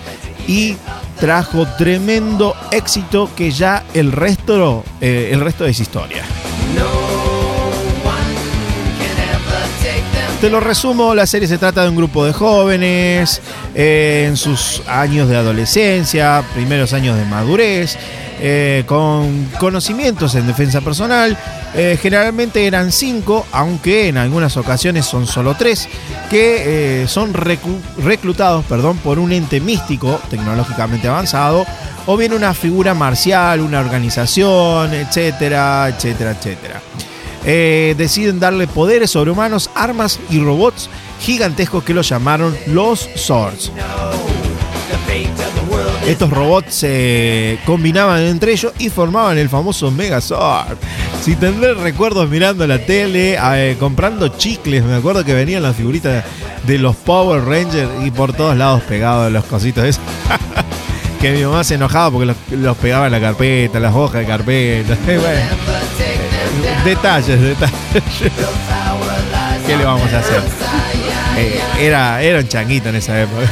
y 0.50 0.76
trajo 1.20 1.68
tremendo 1.78 2.56
éxito 2.72 3.30
que 3.36 3.52
ya 3.52 3.84
el 3.94 4.12
resto, 4.12 4.84
eh, 5.00 5.30
el 5.32 5.42
resto 5.42 5.64
es 5.68 5.80
historia. 5.80 6.24
Te 10.42 10.50
lo 10.50 10.60
resumo, 10.60 11.14
la 11.14 11.28
serie 11.28 11.48
se 11.48 11.60
trata 11.60 11.84
de 11.84 11.90
un 11.90 11.96
grupo 11.98 12.26
de 12.26 12.34
jóvenes 12.34 13.42
eh, 13.76 14.26
en 14.28 14.38
sus 14.38 14.82
años 14.88 15.30
de 15.30 15.36
adolescencia, 15.36 16.44
primeros 16.56 16.94
años 16.94 17.16
de 17.16 17.26
madurez, 17.26 17.98
eh, 18.39 18.84
con 18.86 19.45
conocimientos 19.60 20.36
en 20.36 20.47
defensa 20.47 20.82
personal. 20.82 21.38
Eh, 21.75 21.97
generalmente 22.02 22.65
eran 22.65 22.91
cinco, 22.91 23.45
aunque 23.52 24.08
en 24.08 24.17
algunas 24.17 24.58
ocasiones 24.58 25.06
son 25.06 25.28
solo 25.28 25.56
tres, 25.56 25.88
que 26.30 27.06
son 27.08 27.34
recu- 27.34 27.80
reclutados 28.04 28.65
perdón, 28.65 28.97
por 28.97 29.19
un 29.19 29.32
ente 29.32 29.60
místico 29.60 30.19
tecnológicamente 30.30 31.08
avanzado, 31.08 31.65
o 32.08 32.17
bien 32.17 32.34
una 32.34 32.54
figura 32.54 32.93
marcial, 32.93 33.60
una 33.62 33.80
organización, 33.80 34.93
etcétera, 34.93 35.89
etcétera, 35.89 36.32
etcétera. 36.32 36.82
Eh, 37.45 37.95
deciden 37.97 38.39
darle 38.39 38.67
poderes 38.67 39.12
sobrehumanos, 39.12 39.69
armas 39.75 40.19
y 40.30 40.39
robots 40.39 40.89
gigantescos 41.21 41.84
que 41.84 41.93
los 41.93 42.10
llamaron 42.10 42.56
los 42.67 43.08
Swords. 43.15 43.71
Estos 46.10 46.32
robots 46.32 46.74
se 46.74 47.60
combinaban 47.67 48.24
entre 48.24 48.54
ellos 48.54 48.74
y 48.80 48.89
formaban 48.89 49.38
el 49.38 49.48
famoso 49.48 49.91
Megazord. 49.91 50.76
Si 51.22 51.36
tendré 51.36 51.76
recuerdos 51.76 52.28
mirando 52.28 52.65
la 52.65 52.80
tele, 52.80 53.38
eh, 53.39 53.78
comprando 53.80 54.30
chicles, 54.30 54.84
me 54.84 54.95
acuerdo 54.95 55.24
que 55.24 55.36
venían 55.36 55.62
las 55.62 55.76
figuritas 55.76 56.26
de 56.65 56.80
los 56.80 56.95
Power 56.95 57.45
Rangers 57.45 57.91
y 58.04 58.10
por 58.10 58.34
todos 58.34 58.58
lados 58.58 58.82
pegados 58.89 59.32
los 59.32 59.45
cositos 59.45 59.84
esos. 59.84 60.02
que 61.22 61.30
mi 61.30 61.43
mamá 61.43 61.63
se 61.63 61.76
enojaba 61.76 62.10
porque 62.10 62.34
los, 62.56 62.78
pegaba 62.78 63.06
en 63.06 63.12
la 63.12 63.22
carpeta, 63.22 63.80
las 63.80 63.93
hojas 63.93 64.22
de 64.22 64.26
carpeta. 64.26 64.98
Detalles, 66.86 67.39
detalles. 67.39 67.74
¿Qué 69.67 69.78
le 69.78 69.86
vamos 69.86 70.12
a 70.12 70.19
hacer? 70.22 70.41
Eh, 71.38 71.62
era, 71.80 72.24
era 72.24 72.39
un 72.39 72.48
changuito 72.48 72.89
en 72.89 72.95
esa 72.95 73.22
época. 73.22 73.48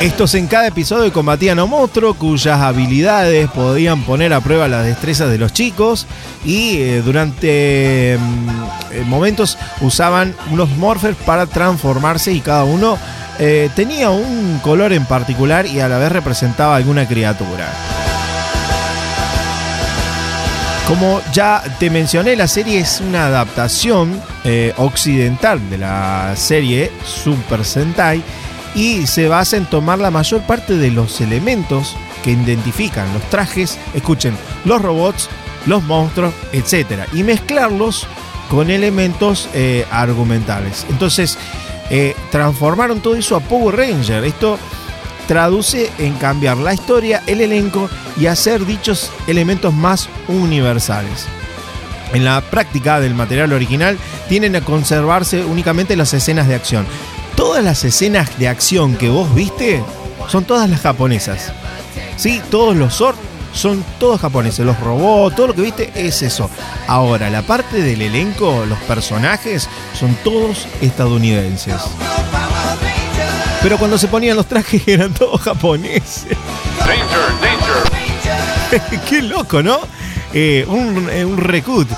Estos 0.00 0.34
en 0.34 0.46
cada 0.46 0.66
episodio 0.66 1.12
combatían 1.12 1.58
a 1.58 1.64
un 1.64 1.70
cuyas 2.14 2.58
habilidades 2.58 3.50
podían 3.50 4.02
poner 4.04 4.32
a 4.32 4.40
prueba 4.40 4.66
las 4.66 4.86
destrezas 4.86 5.28
de 5.30 5.36
los 5.36 5.52
chicos 5.52 6.06
y 6.42 6.78
eh, 6.78 7.02
durante 7.02 8.16
mm, 8.18 8.92
eh, 8.92 9.04
momentos 9.06 9.58
usaban 9.82 10.34
unos 10.50 10.70
morphers 10.70 11.18
para 11.18 11.44
transformarse 11.44 12.32
y 12.32 12.40
cada 12.40 12.64
uno 12.64 12.96
eh, 13.38 13.68
tenía 13.76 14.08
un 14.08 14.58
color 14.60 14.94
en 14.94 15.04
particular 15.04 15.66
y 15.66 15.80
a 15.80 15.88
la 15.88 15.98
vez 15.98 16.10
representaba 16.12 16.76
alguna 16.76 17.06
criatura. 17.06 17.68
Como 20.90 21.22
ya 21.32 21.62
te 21.78 21.88
mencioné, 21.88 22.34
la 22.34 22.48
serie 22.48 22.80
es 22.80 23.00
una 23.00 23.26
adaptación 23.26 24.20
eh, 24.42 24.74
occidental 24.76 25.70
de 25.70 25.78
la 25.78 26.34
serie 26.34 26.90
Super 27.04 27.64
Sentai 27.64 28.20
y 28.74 29.06
se 29.06 29.28
basa 29.28 29.56
en 29.56 29.66
tomar 29.66 30.00
la 30.00 30.10
mayor 30.10 30.40
parte 30.42 30.76
de 30.76 30.90
los 30.90 31.20
elementos 31.20 31.96
que 32.24 32.32
identifican 32.32 33.14
los 33.14 33.22
trajes, 33.30 33.78
escuchen, 33.94 34.36
los 34.64 34.82
robots, 34.82 35.30
los 35.66 35.80
monstruos, 35.84 36.34
etc. 36.50 37.06
y 37.12 37.22
mezclarlos 37.22 38.08
con 38.50 38.68
elementos 38.68 39.48
eh, 39.54 39.86
argumentales. 39.92 40.86
Entonces, 40.90 41.38
eh, 41.90 42.16
transformaron 42.32 42.98
todo 42.98 43.14
eso 43.14 43.36
a 43.36 43.40
Power 43.40 43.76
Ranger. 43.76 44.24
Esto 44.24 44.58
traduce 45.30 45.92
en 45.98 46.14
cambiar 46.14 46.56
la 46.56 46.74
historia, 46.74 47.22
el 47.28 47.40
elenco 47.40 47.88
y 48.16 48.26
hacer 48.26 48.66
dichos 48.66 49.12
elementos 49.28 49.72
más 49.72 50.08
universales. 50.26 51.24
En 52.12 52.24
la 52.24 52.40
práctica 52.40 52.98
del 52.98 53.14
material 53.14 53.52
original 53.52 53.96
tienden 54.28 54.56
a 54.56 54.60
conservarse 54.64 55.44
únicamente 55.44 55.94
las 55.94 56.12
escenas 56.14 56.48
de 56.48 56.56
acción. 56.56 56.84
Todas 57.36 57.62
las 57.62 57.84
escenas 57.84 58.40
de 58.40 58.48
acción 58.48 58.96
que 58.96 59.08
vos 59.08 59.32
viste 59.32 59.84
son 60.26 60.42
todas 60.42 60.68
las 60.68 60.80
japonesas. 60.80 61.52
Sí, 62.16 62.42
todos 62.50 62.74
los 62.74 62.96
Zord 62.96 63.14
son 63.54 63.84
todos 64.00 64.20
japoneses. 64.20 64.66
Los 64.66 64.80
robots, 64.80 65.36
todo 65.36 65.46
lo 65.46 65.54
que 65.54 65.62
viste 65.62 65.92
es 65.94 66.22
eso. 66.22 66.50
Ahora, 66.88 67.30
la 67.30 67.42
parte 67.42 67.80
del 67.80 68.02
elenco, 68.02 68.64
los 68.66 68.80
personajes, 68.80 69.68
son 69.94 70.12
todos 70.24 70.66
estadounidenses. 70.80 71.76
Pero 73.62 73.78
cuando 73.78 73.98
se 73.98 74.08
ponían 74.08 74.36
los 74.36 74.46
trajes 74.46 74.82
eran 74.86 75.12
todos 75.12 75.40
japoneses. 75.40 76.26
Qué 79.08 79.22
loco, 79.22 79.62
¿no? 79.62 79.78
Eh, 80.32 80.64
un, 80.68 81.08
eh, 81.10 81.24
un 81.24 81.36
recut. 81.36 81.88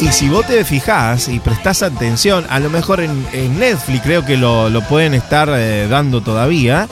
Y 0.00 0.08
si 0.08 0.28
vos 0.28 0.46
te 0.46 0.64
fijás 0.64 1.28
y 1.28 1.38
prestás 1.38 1.82
atención, 1.82 2.44
a 2.50 2.58
lo 2.58 2.70
mejor 2.70 3.00
en, 3.00 3.24
en 3.32 3.58
Netflix 3.58 4.02
creo 4.02 4.24
que 4.24 4.36
lo, 4.36 4.68
lo 4.68 4.82
pueden 4.82 5.14
estar 5.14 5.48
eh, 5.52 5.86
dando 5.88 6.20
todavía. 6.20 6.88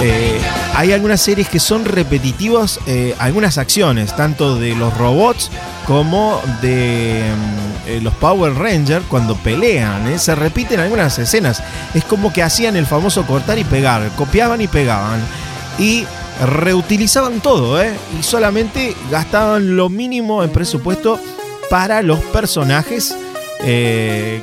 Eh, 0.00 0.40
hay 0.74 0.92
algunas 0.92 1.20
series 1.20 1.48
que 1.48 1.60
son 1.60 1.84
repetitivas, 1.84 2.80
eh, 2.86 3.14
algunas 3.18 3.58
acciones, 3.58 4.14
tanto 4.16 4.56
de 4.58 4.74
los 4.74 4.96
robots 4.96 5.50
como 5.86 6.40
de 6.62 7.22
mm, 7.34 7.88
eh, 7.88 8.00
los 8.02 8.12
Power 8.14 8.54
Rangers 8.54 9.04
cuando 9.08 9.36
pelean. 9.36 10.06
eh, 10.08 10.18
se 10.18 10.34
repiten 10.34 10.80
algunas 10.80 11.18
escenas. 11.18 11.62
Es 11.94 12.04
como 12.04 12.32
que 12.32 12.42
hacían 12.42 12.76
el 12.76 12.86
famoso 12.86 13.24
cortar 13.26 13.58
y 13.58 13.64
pegar, 13.64 14.08
copiaban 14.16 14.60
y 14.60 14.66
pegaban. 14.68 15.20
Y 15.78 16.04
reutilizaban 16.44 17.40
todo, 17.40 17.80
¿eh? 17.82 17.94
Y 18.18 18.22
solamente 18.22 18.94
gastaban 19.10 19.76
lo 19.76 19.88
mínimo 19.88 20.42
en 20.42 20.50
presupuesto 20.50 21.18
para 21.70 22.02
los 22.02 22.18
personajes 22.20 23.16
eh, 23.60 24.42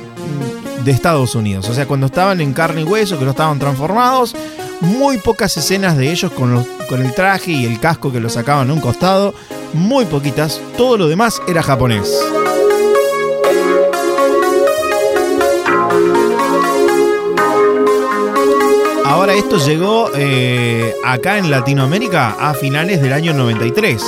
de 0.84 0.90
Estados 0.90 1.34
Unidos. 1.34 1.68
O 1.68 1.74
sea, 1.74 1.86
cuando 1.86 2.06
estaban 2.06 2.40
en 2.40 2.52
carne 2.52 2.80
y 2.80 2.84
hueso, 2.84 3.18
que 3.18 3.24
no 3.24 3.30
estaban 3.32 3.58
transformados, 3.58 4.34
muy 4.80 5.18
pocas 5.18 5.56
escenas 5.56 5.96
de 5.96 6.10
ellos 6.10 6.32
con, 6.32 6.52
los- 6.54 6.66
con 6.88 7.00
el 7.04 7.14
traje 7.14 7.52
y 7.52 7.64
el 7.64 7.78
casco 7.80 8.10
que 8.12 8.20
lo 8.20 8.28
sacaban 8.28 8.70
a 8.70 8.72
un 8.72 8.80
costado, 8.80 9.34
muy 9.74 10.06
poquitas. 10.06 10.60
Todo 10.76 10.96
lo 10.96 11.08
demás 11.08 11.42
era 11.46 11.62
japonés. 11.62 12.10
Ahora 19.04 19.34
esto 19.34 19.58
llegó 19.58 20.10
eh, 20.14 20.94
acá 21.04 21.38
en 21.38 21.50
Latinoamérica 21.50 22.36
a 22.38 22.54
finales 22.54 23.00
del 23.00 23.12
año 23.12 23.32
93. 23.32 24.02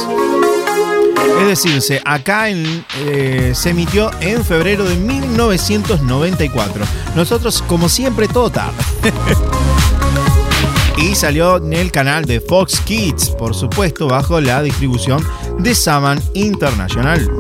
Es 1.41 1.47
decir, 1.63 2.03
acá 2.05 2.49
en, 2.49 2.85
eh, 3.01 3.53
se 3.55 3.71
emitió 3.71 4.11
en 4.21 4.45
febrero 4.45 4.85
de 4.85 4.97
1994. 4.97 6.85
Nosotros, 7.15 7.63
como 7.67 7.89
siempre, 7.89 8.27
todo 8.27 8.51
tarde. 8.51 8.75
y 10.99 11.15
salió 11.15 11.59
en 11.59 11.73
el 11.73 11.93
canal 11.93 12.25
de 12.25 12.41
Fox 12.41 12.81
Kids, 12.81 13.31
por 13.31 13.55
supuesto, 13.55 14.09
bajo 14.09 14.41
la 14.41 14.63
distribución 14.63 15.23
de 15.59 15.75
Saman 15.75 16.21
International. 16.35 17.31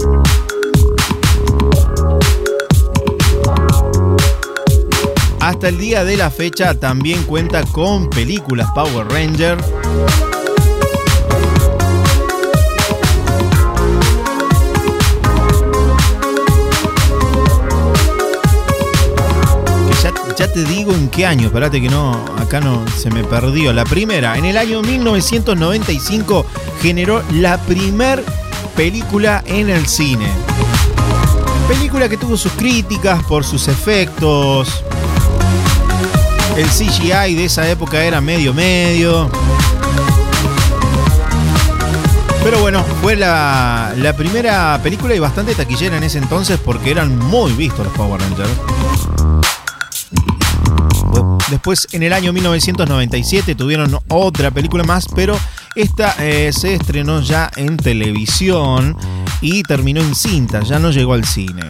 Hasta 5.40 5.68
el 5.68 5.78
día 5.78 6.04
de 6.04 6.16
la 6.16 6.30
fecha 6.30 6.78
también 6.78 7.22
cuenta 7.24 7.62
con 7.64 8.10
películas 8.10 8.68
Power 8.74 9.06
Ranger. 9.08 9.58
Ya 20.36 20.52
te 20.52 20.64
digo 20.64 20.92
en 20.92 21.08
qué 21.08 21.24
año, 21.24 21.46
espérate 21.46 21.80
que 21.80 21.88
no, 21.88 22.12
acá 22.38 22.60
no 22.60 22.86
se 22.88 23.08
me 23.08 23.24
perdió. 23.24 23.72
La 23.72 23.86
primera, 23.86 24.36
en 24.36 24.44
el 24.44 24.58
año 24.58 24.82
1995 24.82 26.44
generó 26.86 27.20
la 27.32 27.58
primer 27.58 28.22
película 28.76 29.42
en 29.44 29.68
el 29.68 29.88
cine. 29.88 30.28
Película 31.66 32.08
que 32.08 32.16
tuvo 32.16 32.36
sus 32.36 32.52
críticas 32.52 33.24
por 33.24 33.42
sus 33.42 33.66
efectos. 33.66 34.84
El 36.56 36.68
CGI 36.68 37.34
de 37.34 37.46
esa 37.46 37.68
época 37.68 38.04
era 38.04 38.20
medio 38.20 38.54
medio. 38.54 39.28
Pero 42.44 42.60
bueno, 42.60 42.84
fue 43.02 43.16
la, 43.16 43.92
la 43.96 44.16
primera 44.16 44.78
película 44.80 45.12
y 45.12 45.18
bastante 45.18 45.56
taquillera 45.56 45.96
en 45.96 46.04
ese 46.04 46.18
entonces 46.18 46.60
porque 46.64 46.92
eran 46.92 47.18
muy 47.18 47.52
vistos 47.54 47.84
los 47.84 47.96
Power 47.96 48.20
Rangers. 48.20 48.50
Después, 51.50 51.88
en 51.90 52.04
el 52.04 52.12
año 52.12 52.32
1997, 52.32 53.56
tuvieron 53.56 53.98
otra 54.08 54.52
película 54.52 54.84
más, 54.84 55.06
pero 55.14 55.36
esta 55.76 56.14
eh, 56.18 56.52
se 56.52 56.74
estrenó 56.74 57.20
ya 57.20 57.50
en 57.54 57.76
televisión 57.76 58.96
y 59.42 59.62
terminó 59.62 60.00
en 60.00 60.14
cinta, 60.14 60.60
ya 60.60 60.78
no 60.78 60.90
llegó 60.90 61.12
al 61.12 61.24
cine. 61.24 61.68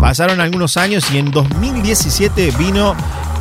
Pasaron 0.00 0.40
algunos 0.40 0.76
años 0.76 1.10
y 1.10 1.18
en 1.18 1.30
2017 1.30 2.52
vino 2.58 2.94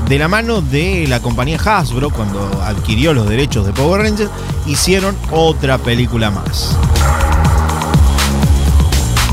de 0.08 0.18
la 0.18 0.30
mano 0.30 0.62
de 0.62 1.06
la 1.08 1.20
compañía 1.20 1.60
Hasbro, 1.64 2.10
cuando 2.10 2.40
adquirió 2.64 3.14
los 3.14 3.28
derechos 3.28 3.66
de 3.66 3.74
Power 3.74 4.02
Rangers, 4.02 4.32
hicieron 4.66 5.16
otra 5.32 5.78
película 5.78 6.32
más. 6.32 6.78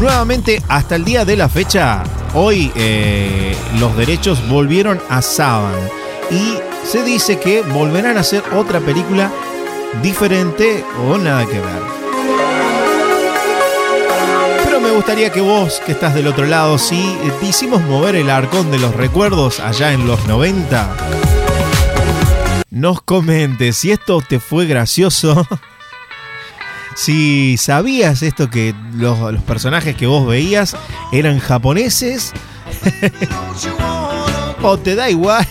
Nuevamente, 0.00 0.62
hasta 0.68 0.96
el 0.96 1.04
día 1.04 1.24
de 1.24 1.36
la 1.36 1.48
fecha, 1.48 2.02
hoy 2.34 2.72
eh, 2.74 3.56
los 3.78 3.96
derechos 3.96 4.46
volvieron 4.48 5.00
a 5.08 5.22
Saban 5.22 5.72
y 6.30 6.54
se 6.84 7.04
dice 7.04 7.38
que 7.38 7.62
volverán 7.62 8.16
a 8.16 8.20
hacer 8.20 8.42
otra 8.52 8.80
película 8.80 9.30
diferente 10.02 10.84
o 11.06 11.16
nada 11.18 11.46
que 11.46 11.60
ver. 11.60 11.82
Pero 14.64 14.80
me 14.80 14.90
gustaría 14.90 15.30
que 15.30 15.40
vos, 15.40 15.80
que 15.84 15.92
estás 15.92 16.14
del 16.14 16.26
otro 16.26 16.46
lado, 16.46 16.78
si 16.78 17.16
te 17.40 17.46
hicimos 17.46 17.82
mover 17.82 18.16
el 18.16 18.30
arcón 18.30 18.70
de 18.70 18.78
los 18.78 18.94
recuerdos 18.94 19.60
allá 19.60 19.92
en 19.92 20.06
los 20.06 20.26
90, 20.26 20.96
nos 22.70 23.00
comentes 23.02 23.76
si 23.76 23.90
esto 23.90 24.20
te 24.20 24.40
fue 24.40 24.66
gracioso. 24.66 25.46
Si 26.96 27.58
sabías 27.58 28.22
esto 28.22 28.48
que 28.48 28.74
los, 28.94 29.18
los 29.30 29.42
personajes 29.42 29.94
que 29.96 30.06
vos 30.06 30.26
veías 30.26 30.74
eran 31.12 31.40
japoneses. 31.40 32.32
o 34.62 34.78
te 34.78 34.94
da 34.94 35.10
igual. 35.10 35.46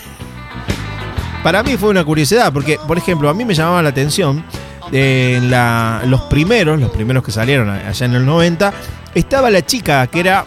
Para 1.46 1.62
mí 1.62 1.78
fue 1.78 1.90
una 1.90 2.04
curiosidad, 2.04 2.52
porque, 2.52 2.80
por 2.88 2.98
ejemplo, 2.98 3.30
a 3.30 3.34
mí 3.36 3.46
me 3.46 3.54
llamaba 3.54 3.84
la 3.84 3.90
atención 3.90 4.44
eh, 4.92 5.36
en 5.38 5.52
la- 5.52 6.02
los 6.08 6.22
primeros, 6.22 6.80
los 6.80 6.90
primeros 6.90 7.24
que 7.24 7.32
salieron 7.32 7.70
allá 7.70 8.04
en 8.08 8.16
el 8.16 8.26
90, 8.26 8.74
estaba 9.14 9.52
la 9.52 9.64
chica 9.64 10.08
que 10.08 10.22
era 10.22 10.44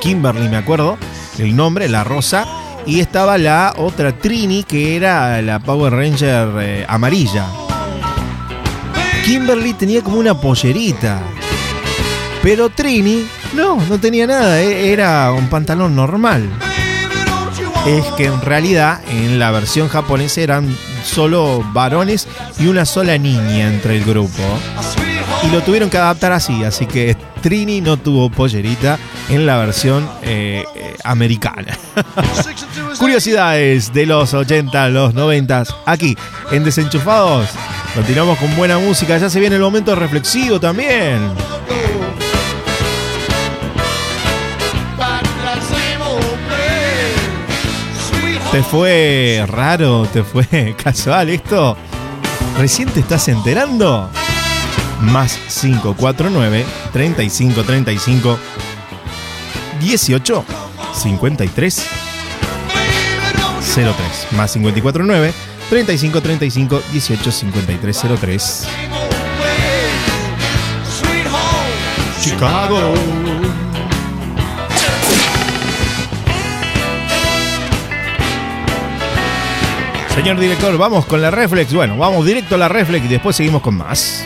Kimberly, 0.00 0.46
me 0.50 0.58
acuerdo, 0.58 0.98
el 1.38 1.56
nombre, 1.56 1.88
la 1.88 2.04
rosa, 2.04 2.46
y 2.84 3.00
estaba 3.00 3.38
la 3.38 3.72
otra 3.78 4.12
Trini, 4.12 4.62
que 4.64 4.94
era 4.94 5.40
la 5.40 5.58
Power 5.58 5.94
Ranger 5.94 6.48
eh, 6.60 6.84
amarilla. 6.86 7.46
Kimberly 9.24 9.72
tenía 9.72 10.02
como 10.02 10.18
una 10.18 10.34
pollerita. 10.38 11.18
Pero 12.42 12.68
Trini, 12.68 13.26
no, 13.54 13.76
no 13.76 13.98
tenía 13.98 14.26
nada, 14.26 14.60
e- 14.60 14.92
era 14.92 15.32
un 15.32 15.48
pantalón 15.48 15.96
normal. 15.96 16.46
Es 17.86 18.04
que 18.16 18.26
en 18.26 18.40
realidad 18.42 19.00
en 19.08 19.38
la 19.38 19.50
versión 19.50 19.88
japonesa 19.88 20.42
eran 20.42 20.76
solo 21.02 21.64
varones 21.72 22.28
y 22.58 22.66
una 22.66 22.84
sola 22.84 23.16
niña 23.16 23.68
entre 23.68 23.96
el 23.96 24.04
grupo. 24.04 24.42
Y 25.42 25.50
lo 25.50 25.62
tuvieron 25.62 25.88
que 25.88 25.96
adaptar 25.96 26.32
así, 26.32 26.62
así 26.64 26.86
que 26.86 27.16
Trini 27.40 27.80
no 27.80 27.96
tuvo 27.96 28.28
pollerita 28.30 28.98
en 29.30 29.46
la 29.46 29.56
versión 29.56 30.08
eh, 30.22 30.64
eh, 30.74 30.96
americana. 31.04 31.78
Curiosidades 32.98 33.92
de 33.92 34.04
los 34.04 34.34
80, 34.34 34.88
los 34.90 35.14
90, 35.14 35.64
aquí 35.86 36.16
en 36.50 36.64
Desenchufados. 36.64 37.48
Continuamos 37.94 38.38
con 38.38 38.54
buena 38.56 38.78
música, 38.78 39.16
ya 39.16 39.30
se 39.30 39.40
viene 39.40 39.56
el 39.56 39.62
momento 39.62 39.94
reflexivo 39.94 40.60
también. 40.60 41.30
¿Te 48.52 48.64
fue 48.64 49.44
raro? 49.46 50.06
¿Te 50.12 50.24
fue 50.24 50.74
casual 50.82 51.28
esto? 51.30 51.76
¿Recién 52.58 52.88
te 52.88 52.98
estás 52.98 53.28
enterando? 53.28 54.10
Más 55.02 55.38
549 55.60 56.66
35 56.92 57.62
35 57.62 58.38
18 59.80 60.44
53 60.92 61.86
03. 63.74 64.26
Más 64.32 64.52
549 64.52 65.32
35 65.70 66.20
35 66.20 66.82
18 66.92 67.30
53 67.32 68.02
03. 68.20 68.68
Chicago. 72.20 73.19
Señor 80.20 80.38
director, 80.38 80.76
vamos 80.76 81.06
con 81.06 81.22
la 81.22 81.30
reflex. 81.30 81.72
Bueno, 81.72 81.96
vamos 81.96 82.26
directo 82.26 82.54
a 82.54 82.58
la 82.58 82.68
reflex 82.68 83.06
y 83.06 83.08
después 83.08 83.34
seguimos 83.34 83.62
con 83.62 83.74
más. 83.74 84.22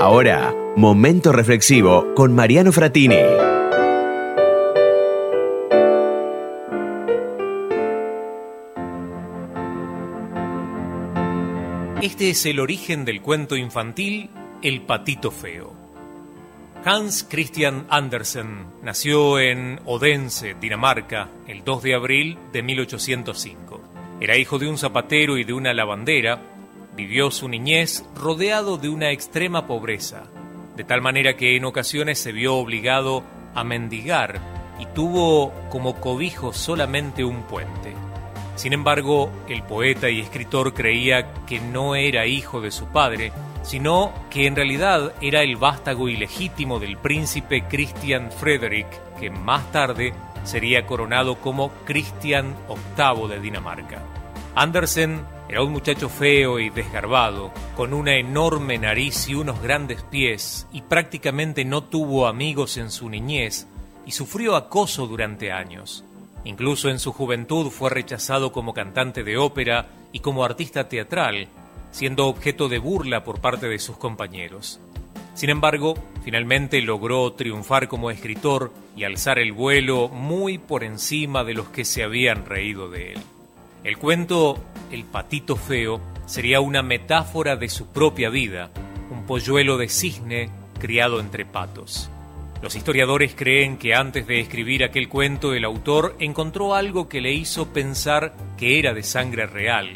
Ahora, 0.00 0.52
momento 0.74 1.30
reflexivo 1.30 2.14
con 2.16 2.34
Mariano 2.34 2.72
Fratini. 2.72 3.47
Es 12.28 12.44
el 12.44 12.60
origen 12.60 13.06
del 13.06 13.22
cuento 13.22 13.56
infantil 13.56 14.28
El 14.60 14.82
patito 14.82 15.30
feo. 15.30 15.72
Hans 16.84 17.26
Christian 17.26 17.86
Andersen 17.88 18.66
nació 18.82 19.40
en 19.40 19.80
Odense, 19.86 20.54
Dinamarca, 20.60 21.30
el 21.46 21.64
2 21.64 21.82
de 21.82 21.94
abril 21.94 22.38
de 22.52 22.62
1805. 22.62 23.80
Era 24.20 24.36
hijo 24.36 24.58
de 24.58 24.68
un 24.68 24.76
zapatero 24.76 25.38
y 25.38 25.44
de 25.44 25.54
una 25.54 25.72
lavandera. 25.72 26.42
Vivió 26.94 27.30
su 27.30 27.48
niñez 27.48 28.04
rodeado 28.14 28.76
de 28.76 28.90
una 28.90 29.10
extrema 29.10 29.66
pobreza, 29.66 30.24
de 30.76 30.84
tal 30.84 31.00
manera 31.00 31.34
que 31.34 31.56
en 31.56 31.64
ocasiones 31.64 32.18
se 32.18 32.32
vio 32.32 32.56
obligado 32.56 33.24
a 33.54 33.64
mendigar 33.64 34.38
y 34.78 34.84
tuvo 34.94 35.50
como 35.70 35.98
cobijo 35.98 36.52
solamente 36.52 37.24
un 37.24 37.44
puente. 37.44 38.07
Sin 38.58 38.72
embargo, 38.72 39.30
el 39.48 39.62
poeta 39.62 40.10
y 40.10 40.18
escritor 40.18 40.74
creía 40.74 41.32
que 41.46 41.60
no 41.60 41.94
era 41.94 42.26
hijo 42.26 42.60
de 42.60 42.72
su 42.72 42.86
padre, 42.86 43.30
sino 43.62 44.12
que 44.30 44.48
en 44.48 44.56
realidad 44.56 45.12
era 45.20 45.42
el 45.42 45.54
vástago 45.54 46.08
ilegítimo 46.08 46.80
del 46.80 46.96
príncipe 46.96 47.68
Christian 47.68 48.32
Frederick, 48.32 48.88
que 49.20 49.30
más 49.30 49.70
tarde 49.70 50.12
sería 50.42 50.86
coronado 50.86 51.36
como 51.36 51.70
Christian 51.84 52.56
VIII 52.96 53.28
de 53.28 53.38
Dinamarca. 53.38 54.02
Andersen 54.56 55.20
era 55.48 55.62
un 55.62 55.70
muchacho 55.70 56.08
feo 56.08 56.58
y 56.58 56.68
desgarbado, 56.68 57.52
con 57.76 57.94
una 57.94 58.16
enorme 58.16 58.76
nariz 58.76 59.28
y 59.28 59.36
unos 59.36 59.62
grandes 59.62 60.02
pies, 60.02 60.66
y 60.72 60.82
prácticamente 60.82 61.64
no 61.64 61.84
tuvo 61.84 62.26
amigos 62.26 62.76
en 62.76 62.90
su 62.90 63.08
niñez, 63.08 63.68
y 64.04 64.10
sufrió 64.10 64.56
acoso 64.56 65.06
durante 65.06 65.52
años. 65.52 66.04
Incluso 66.44 66.88
en 66.88 66.98
su 66.98 67.12
juventud 67.12 67.70
fue 67.70 67.90
rechazado 67.90 68.52
como 68.52 68.74
cantante 68.74 69.24
de 69.24 69.36
ópera 69.36 69.86
y 70.12 70.20
como 70.20 70.44
artista 70.44 70.88
teatral, 70.88 71.48
siendo 71.90 72.26
objeto 72.26 72.68
de 72.68 72.78
burla 72.78 73.24
por 73.24 73.40
parte 73.40 73.68
de 73.68 73.78
sus 73.78 73.96
compañeros. 73.96 74.80
Sin 75.34 75.50
embargo, 75.50 75.94
finalmente 76.24 76.82
logró 76.82 77.32
triunfar 77.32 77.88
como 77.88 78.10
escritor 78.10 78.72
y 78.96 79.04
alzar 79.04 79.38
el 79.38 79.52
vuelo 79.52 80.08
muy 80.08 80.58
por 80.58 80.82
encima 80.82 81.44
de 81.44 81.54
los 81.54 81.68
que 81.68 81.84
se 81.84 82.02
habían 82.02 82.44
reído 82.44 82.90
de 82.90 83.12
él. 83.12 83.20
El 83.84 83.98
cuento 83.98 84.58
El 84.90 85.04
patito 85.04 85.54
feo 85.54 86.00
sería 86.26 86.60
una 86.60 86.82
metáfora 86.82 87.56
de 87.56 87.68
su 87.68 87.86
propia 87.86 88.30
vida, 88.30 88.70
un 89.10 89.26
polluelo 89.26 89.78
de 89.78 89.88
cisne 89.88 90.50
criado 90.78 91.20
entre 91.20 91.44
patos. 91.44 92.10
Los 92.60 92.74
historiadores 92.74 93.34
creen 93.36 93.76
que 93.78 93.94
antes 93.94 94.26
de 94.26 94.40
escribir 94.40 94.82
aquel 94.82 95.08
cuento 95.08 95.54
el 95.54 95.64
autor 95.64 96.16
encontró 96.18 96.74
algo 96.74 97.08
que 97.08 97.20
le 97.20 97.32
hizo 97.32 97.72
pensar 97.72 98.34
que 98.56 98.80
era 98.80 98.94
de 98.94 99.04
sangre 99.04 99.46
real. 99.46 99.90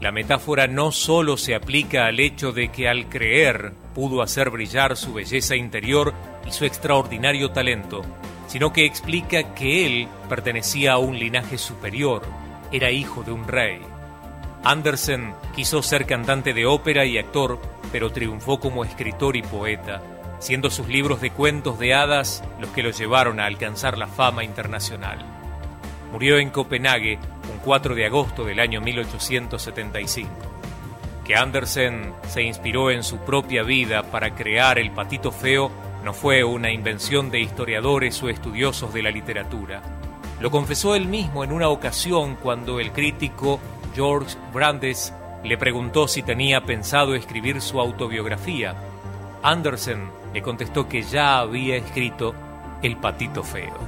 La 0.00 0.10
metáfora 0.10 0.66
no 0.66 0.90
solo 0.90 1.36
se 1.36 1.54
aplica 1.54 2.06
al 2.06 2.18
hecho 2.18 2.50
de 2.50 2.70
que 2.70 2.88
al 2.88 3.08
creer 3.08 3.72
pudo 3.94 4.20
hacer 4.20 4.50
brillar 4.50 4.96
su 4.96 5.14
belleza 5.14 5.54
interior 5.54 6.12
y 6.44 6.50
su 6.50 6.64
extraordinario 6.64 7.52
talento, 7.52 8.02
sino 8.48 8.72
que 8.72 8.84
explica 8.84 9.54
que 9.54 9.86
él 9.86 10.08
pertenecía 10.28 10.94
a 10.94 10.98
un 10.98 11.16
linaje 11.16 11.56
superior, 11.56 12.22
era 12.72 12.90
hijo 12.90 13.22
de 13.22 13.30
un 13.30 13.46
rey. 13.46 13.78
Andersen 14.64 15.34
quiso 15.54 15.82
ser 15.82 16.04
cantante 16.04 16.52
de 16.52 16.66
ópera 16.66 17.04
y 17.04 17.16
actor, 17.16 17.60
pero 17.92 18.10
triunfó 18.10 18.58
como 18.58 18.84
escritor 18.84 19.36
y 19.36 19.42
poeta, 19.42 20.02
siendo 20.42 20.70
sus 20.70 20.88
libros 20.88 21.20
de 21.20 21.30
cuentos 21.30 21.78
de 21.78 21.94
hadas 21.94 22.42
los 22.58 22.68
que 22.70 22.82
lo 22.82 22.90
llevaron 22.90 23.38
a 23.38 23.46
alcanzar 23.46 23.96
la 23.96 24.08
fama 24.08 24.42
internacional. 24.42 25.18
Murió 26.10 26.36
en 26.38 26.50
Copenhague 26.50 27.20
un 27.48 27.58
4 27.64 27.94
de 27.94 28.06
agosto 28.06 28.44
del 28.44 28.58
año 28.58 28.80
1875. 28.80 30.28
Que 31.24 31.36
Andersen 31.36 32.12
se 32.26 32.42
inspiró 32.42 32.90
en 32.90 33.04
su 33.04 33.18
propia 33.18 33.62
vida 33.62 34.02
para 34.02 34.34
crear 34.34 34.80
El 34.80 34.90
Patito 34.90 35.30
Feo 35.30 35.70
no 36.02 36.12
fue 36.12 36.42
una 36.42 36.72
invención 36.72 37.30
de 37.30 37.38
historiadores 37.38 38.20
o 38.24 38.28
estudiosos 38.28 38.92
de 38.92 39.02
la 39.04 39.12
literatura. 39.12 39.80
Lo 40.40 40.50
confesó 40.50 40.96
él 40.96 41.06
mismo 41.06 41.44
en 41.44 41.52
una 41.52 41.68
ocasión 41.68 42.34
cuando 42.34 42.80
el 42.80 42.90
crítico 42.90 43.60
George 43.94 44.36
Brandes 44.52 45.14
le 45.44 45.56
preguntó 45.56 46.08
si 46.08 46.24
tenía 46.24 46.62
pensado 46.62 47.14
escribir 47.14 47.60
su 47.60 47.78
autobiografía. 47.78 48.74
Andersen 49.44 50.21
le 50.32 50.42
contestó 50.42 50.88
que 50.88 51.02
ya 51.02 51.38
había 51.38 51.76
escrito 51.76 52.34
El 52.82 52.96
patito 52.96 53.42
feo. 53.42 53.78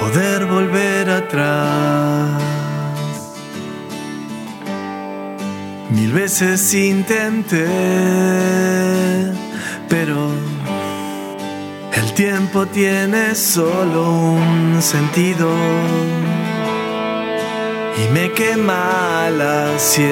Poder 0.00 0.46
volver 0.46 1.10
atrás. 1.10 2.42
Mil 5.90 6.12
veces 6.12 6.74
intenté, 6.74 7.66
pero 9.88 10.47
tiempo 12.18 12.66
tiene 12.66 13.36
solo 13.36 14.10
un 14.10 14.82
sentido 14.82 15.48
y 17.96 18.12
me 18.12 18.32
quema 18.32 19.30
la 19.30 19.78
sien. 19.78 20.08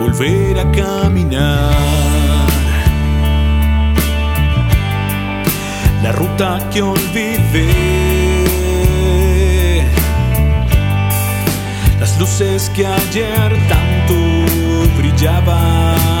Volver 0.00 0.58
a 0.58 0.72
caminar 0.72 1.70
la 6.02 6.12
ruta 6.12 6.66
que 6.72 6.80
olvidé. 6.80 7.68
Las 12.00 12.18
luces 12.18 12.70
que 12.74 12.86
ayer 12.86 13.52
tanto 13.68 14.14
brillaban, 14.96 16.13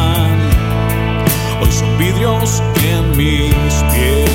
vidrios 1.98 2.62
en 2.82 3.16
mis 3.16 3.84
pies. 3.92 4.33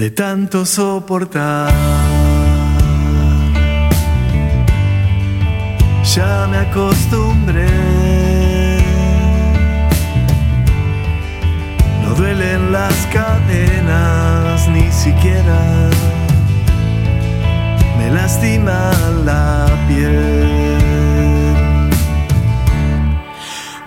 De 0.00 0.10
tanto 0.10 0.64
soportar. 0.64 1.70
ya 6.14 6.48
me 6.50 6.56
acostumbré. 6.56 7.68
No 12.02 12.14
duelen 12.14 12.72
las 12.72 12.94
cadenas 13.12 14.66
ni 14.70 14.90
siquiera 14.90 15.60
me 17.98 18.10
lastima 18.10 18.90
la 19.26 19.66
piel. 19.86 20.80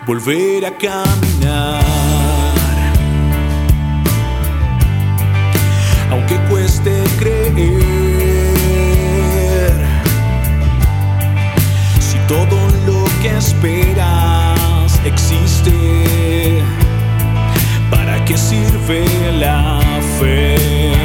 volver 0.05 0.63
a 0.67 0.77
caminar. 0.77 2.02
Aunque 6.13 6.37
cueste 6.47 6.91
creer, 7.17 7.73
si 11.99 12.19
todo 12.27 12.55
lo 12.85 13.03
que 13.19 13.35
esperas 13.35 15.01
existe, 15.05 16.61
¿para 17.89 18.23
qué 18.25 18.37
sirve 18.37 19.05
la 19.39 19.79
fe? 20.19 21.02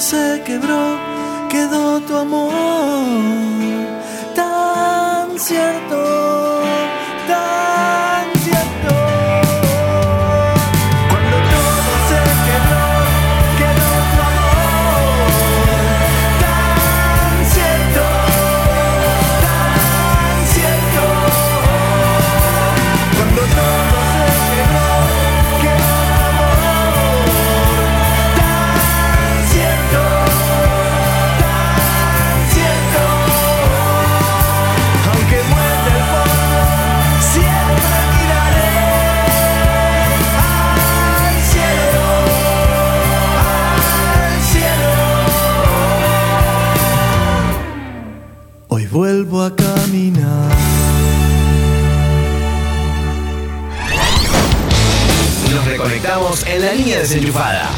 Se 0.00 0.42
quebró, 0.44 0.98
quedó 1.48 2.00
tu 2.00 2.16
amor 2.16 3.53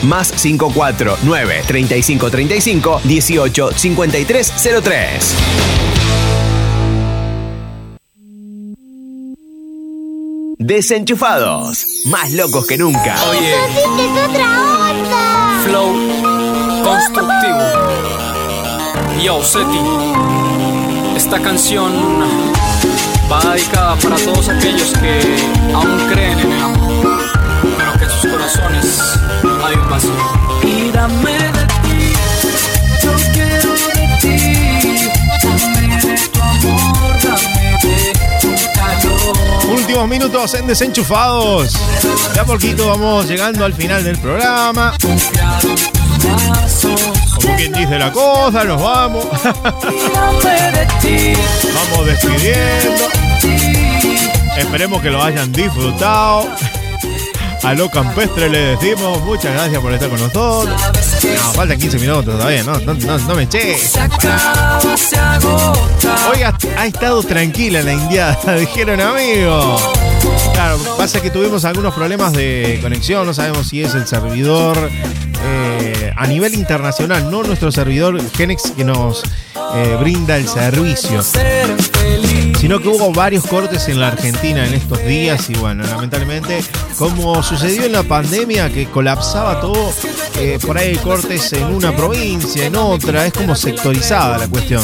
Más 0.07 0.32
549 0.32 1.62
3535 1.66 3.00
18 3.04 3.70
53 3.72 4.52
03. 4.82 5.34
Desenchufados. 10.59 11.86
Más 12.07 12.32
locos 12.32 12.66
que 12.66 12.78
nunca. 12.78 13.16
Oye, 13.30 13.54
es 13.54 14.28
otra 14.28 14.90
onda! 14.90 15.62
flow 15.64 15.92
constructivo. 16.84 17.59
Yo, 19.22 19.42
Seti, 19.42 19.80
esta 21.16 21.40
canción 21.40 21.92
va 23.30 23.40
dedicada 23.52 23.96
para 23.96 24.16
todos 24.16 24.48
aquellos 24.48 24.92
que 24.92 25.20
aún 25.74 26.09
creen 26.09 26.38
en 26.38 26.52
el 26.52 26.62
amor, 26.62 27.18
pero 27.76 27.92
que 27.98 28.04
en 28.04 28.11
sus 28.11 28.30
corazones 28.30 29.02
hay 29.66 29.76
un 29.76 29.90
vacío. 29.90 30.12
Y 30.62 30.90
dame 30.90 31.32
de 31.32 31.66
ti, 31.82 32.12
yo 33.02 33.12
quiero 33.32 33.72
de 33.72 34.08
ti, 34.20 35.08
dame 35.42 36.00
de 36.00 36.14
tu 36.28 36.42
amor, 36.42 37.16
dame 37.22 37.78
de 37.82 38.12
tu 38.40 38.50
calor. 38.74 39.36
últimos 39.68 40.08
minutos 40.08 40.54
en 40.54 40.66
Desenchufados. 40.66 41.72
De 42.34 42.40
a 42.40 42.44
poquito 42.44 42.88
vamos 42.88 43.26
llegando 43.26 43.64
al 43.64 43.72
final 43.74 44.02
del 44.04 44.18
programa. 44.18 44.94
Como 47.42 47.56
quien 47.56 47.72
dice 47.72 47.98
la 47.98 48.12
cosa, 48.12 48.64
nos 48.64 48.80
vamos. 48.80 49.26
vamos 49.32 50.44
despidiendo. 52.06 53.08
Esperemos 54.56 55.02
que 55.02 55.10
lo 55.10 55.22
hayan 55.22 55.52
disfrutado. 55.52 56.48
A 57.66 57.74
lo 57.74 57.90
campestre 57.90 58.48
le 58.48 58.76
decimos 58.76 59.20
muchas 59.24 59.52
gracias 59.52 59.82
por 59.82 59.92
estar 59.92 60.08
con 60.08 60.20
nosotros. 60.20 60.68
No, 60.68 61.52
faltan 61.52 61.76
15 61.76 61.98
minutos 61.98 62.24
todavía, 62.24 62.62
no, 62.62 62.78
no, 62.78 62.94
no, 62.94 63.18
no 63.18 63.34
me 63.34 63.42
eché. 63.42 63.76
Hoy 66.30 66.42
ha, 66.44 66.56
ha 66.78 66.86
estado 66.86 67.24
tranquila 67.24 67.82
la 67.82 67.92
indiada, 67.92 68.54
dijeron 68.60 69.00
amigos. 69.00 69.82
Claro, 70.52 70.78
pasa 70.96 71.20
que 71.20 71.28
tuvimos 71.28 71.64
algunos 71.64 71.92
problemas 71.92 72.34
de 72.34 72.78
conexión, 72.80 73.26
no 73.26 73.34
sabemos 73.34 73.66
si 73.66 73.82
es 73.82 73.96
el 73.96 74.06
servidor 74.06 74.88
eh, 75.42 76.12
a 76.16 76.26
nivel 76.28 76.54
internacional, 76.54 77.28
no 77.32 77.42
nuestro 77.42 77.72
servidor 77.72 78.20
Genex 78.36 78.70
que 78.76 78.84
nos 78.84 79.24
eh, 79.74 79.96
brinda 79.98 80.36
el 80.36 80.46
servicio 80.46 81.20
sino 82.59 82.80
que 82.80 82.88
hubo 82.88 83.12
varios 83.12 83.46
cortes 83.46 83.88
en 83.88 84.00
la 84.00 84.09
Argentina 84.09 84.66
en 84.66 84.74
estos 84.74 85.04
días 85.04 85.48
y 85.50 85.54
bueno, 85.54 85.84
lamentablemente, 85.84 86.62
como 86.98 87.42
sucedió 87.42 87.84
en 87.84 87.92
la 87.92 88.02
pandemia 88.02 88.70
que 88.72 88.86
colapsaba 88.86 89.61
todo, 89.61 89.92
eh, 90.38 90.59
por 90.64 90.78
ahí 90.78 90.90
hay 90.90 90.96
cortes 90.96 91.52
en 91.52 91.64
una 91.64 91.94
provincia, 91.94 92.66
en 92.66 92.76
otra, 92.76 93.26
es 93.26 93.32
como 93.32 93.54
sectorizada 93.54 94.38
la 94.38 94.48
cuestión. 94.48 94.82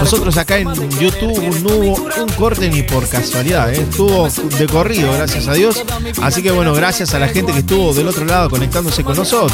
Nosotros 0.00 0.36
acá 0.36 0.58
en 0.58 0.68
YouTube 0.98 1.40
no 1.62 1.76
hubo 1.76 2.22
un 2.22 2.32
corte 2.34 2.68
ni 2.68 2.82
por 2.82 3.08
casualidad, 3.08 3.72
¿eh? 3.72 3.80
estuvo 3.82 4.28
de 4.28 4.66
corrido, 4.66 5.12
gracias 5.12 5.48
a 5.48 5.54
Dios. 5.54 5.82
Así 6.22 6.42
que 6.42 6.50
bueno, 6.50 6.74
gracias 6.74 7.14
a 7.14 7.18
la 7.18 7.28
gente 7.28 7.52
que 7.52 7.60
estuvo 7.60 7.92
del 7.94 8.08
otro 8.08 8.24
lado 8.24 8.50
conectándose 8.50 9.02
con 9.04 9.16
nosotros. 9.16 9.52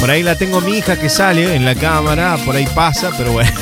Por 0.00 0.10
ahí 0.10 0.22
la 0.22 0.36
tengo 0.36 0.60
mi 0.60 0.78
hija 0.78 0.98
que 0.98 1.08
sale 1.08 1.54
en 1.54 1.64
la 1.64 1.74
cámara, 1.74 2.38
por 2.44 2.56
ahí 2.56 2.66
pasa, 2.74 3.10
pero 3.18 3.32
bueno. 3.32 3.50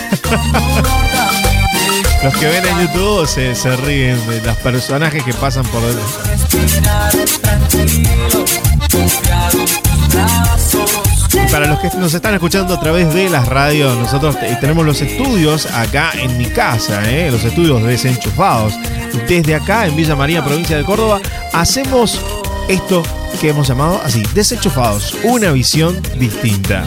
Los 2.22 2.34
que 2.36 2.46
ven 2.46 2.64
en 2.66 2.80
YouTube 2.80 3.26
se, 3.28 3.54
se 3.54 3.76
ríen 3.76 4.18
de 4.28 4.40
los 4.40 4.56
personajes 4.56 5.22
que 5.22 5.32
pasan 5.34 5.64
por 5.66 5.82
Y 11.32 11.52
para 11.52 11.66
los 11.66 11.78
que 11.78 11.88
nos 11.98 12.14
están 12.14 12.34
escuchando 12.34 12.74
a 12.74 12.80
través 12.80 13.12
de 13.12 13.28
las 13.28 13.46
radios, 13.46 13.96
nosotros 13.98 14.38
te- 14.40 14.56
tenemos 14.56 14.84
los 14.86 15.00
estudios 15.02 15.66
acá 15.66 16.10
en 16.14 16.36
mi 16.38 16.46
casa, 16.46 17.02
¿eh? 17.08 17.30
los 17.30 17.44
estudios 17.44 17.82
desenchufados. 17.82 18.74
Desde 19.28 19.54
acá, 19.54 19.86
en 19.86 19.94
Villa 19.96 20.16
María, 20.16 20.44
provincia 20.44 20.76
de 20.76 20.84
Córdoba, 20.84 21.20
hacemos 21.52 22.20
esto 22.68 23.02
que 23.40 23.50
hemos 23.50 23.68
llamado 23.68 24.00
así, 24.04 24.22
desenchufados, 24.34 25.14
una 25.24 25.50
visión 25.52 26.00
distinta. 26.18 26.84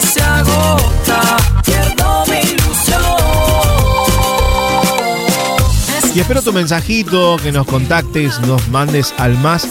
Se 0.00 0.22
agota, 0.22 1.36
pierdo 1.64 2.24
mi 2.26 2.38
ilusión. 2.38 3.02
Y 6.14 6.20
espero 6.20 6.42
tu 6.42 6.52
mensajito, 6.52 7.36
que 7.42 7.52
nos 7.52 7.66
contactes, 7.66 8.40
nos 8.40 8.68
mandes 8.68 9.14
al 9.18 9.36
más 9.38 9.68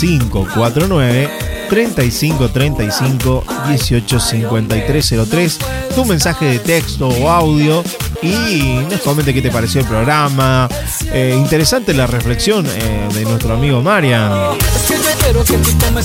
549 0.00 1.30
35 1.68 2.50
35 2.50 3.44
18 3.68 4.20
53 4.20 5.14
03 5.30 5.58
tu 5.94 6.04
mensaje 6.04 6.44
de 6.44 6.58
texto 6.58 7.08
o 7.08 7.30
audio 7.30 7.82
y 8.22 8.78
nos 8.90 9.00
comente 9.00 9.34
qué 9.34 9.42
te 9.42 9.50
pareció 9.50 9.80
el 9.80 9.86
programa. 9.86 10.68
Eh, 11.12 11.34
interesante 11.36 11.92
la 11.94 12.06
reflexión 12.06 12.64
eh, 12.66 13.08
de 13.12 13.24
nuestro 13.24 13.54
amigo 13.54 13.82
Marian. 13.82 14.30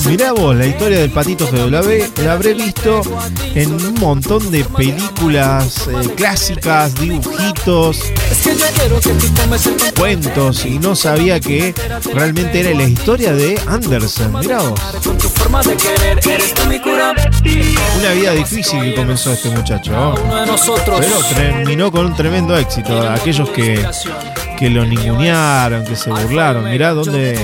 Mirá 0.06 0.32
vos, 0.32 0.54
la 0.56 0.66
historia 0.66 0.98
del 1.00 1.10
patito 1.10 1.46
feo. 1.46 1.68
La, 1.70 1.80
habré- 1.80 2.08
la 2.24 2.32
habré 2.32 2.54
visto 2.54 3.00
en 3.54 3.72
un 3.72 3.94
montón 3.94 4.50
de 4.50 4.64
películas 4.64 5.86
eh, 5.88 6.08
clásicas, 6.16 6.94
dibujitos, 6.96 8.00
cuentos 9.96 10.64
y 10.64 10.78
no 10.78 10.94
sabía 10.96 11.40
que 11.40 11.74
realmente 12.14 12.60
era 12.60 12.70
la 12.76 12.84
historia 12.88 13.32
de 13.32 13.60
Anderson. 13.66 14.38
Mirá 14.40 14.58
vos. 14.60 14.80
Una 17.98 18.10
vida 18.12 18.32
difícil 18.32 18.80
que 18.80 18.94
comenzó 18.94 19.32
este 19.32 19.50
muchacho. 19.50 20.14
Pero 21.00 21.18
terminó 21.34 21.90
con 21.92 22.07
un 22.08 22.16
tremendo 22.16 22.56
éxito. 22.56 23.08
Aquellos 23.08 23.48
que, 23.50 23.86
que 24.58 24.70
lo 24.70 24.84
ningunearon, 24.84 25.84
que 25.84 25.96
se 25.96 26.10
burlaron. 26.10 26.64
Mirá 26.64 26.92
dónde. 26.92 27.38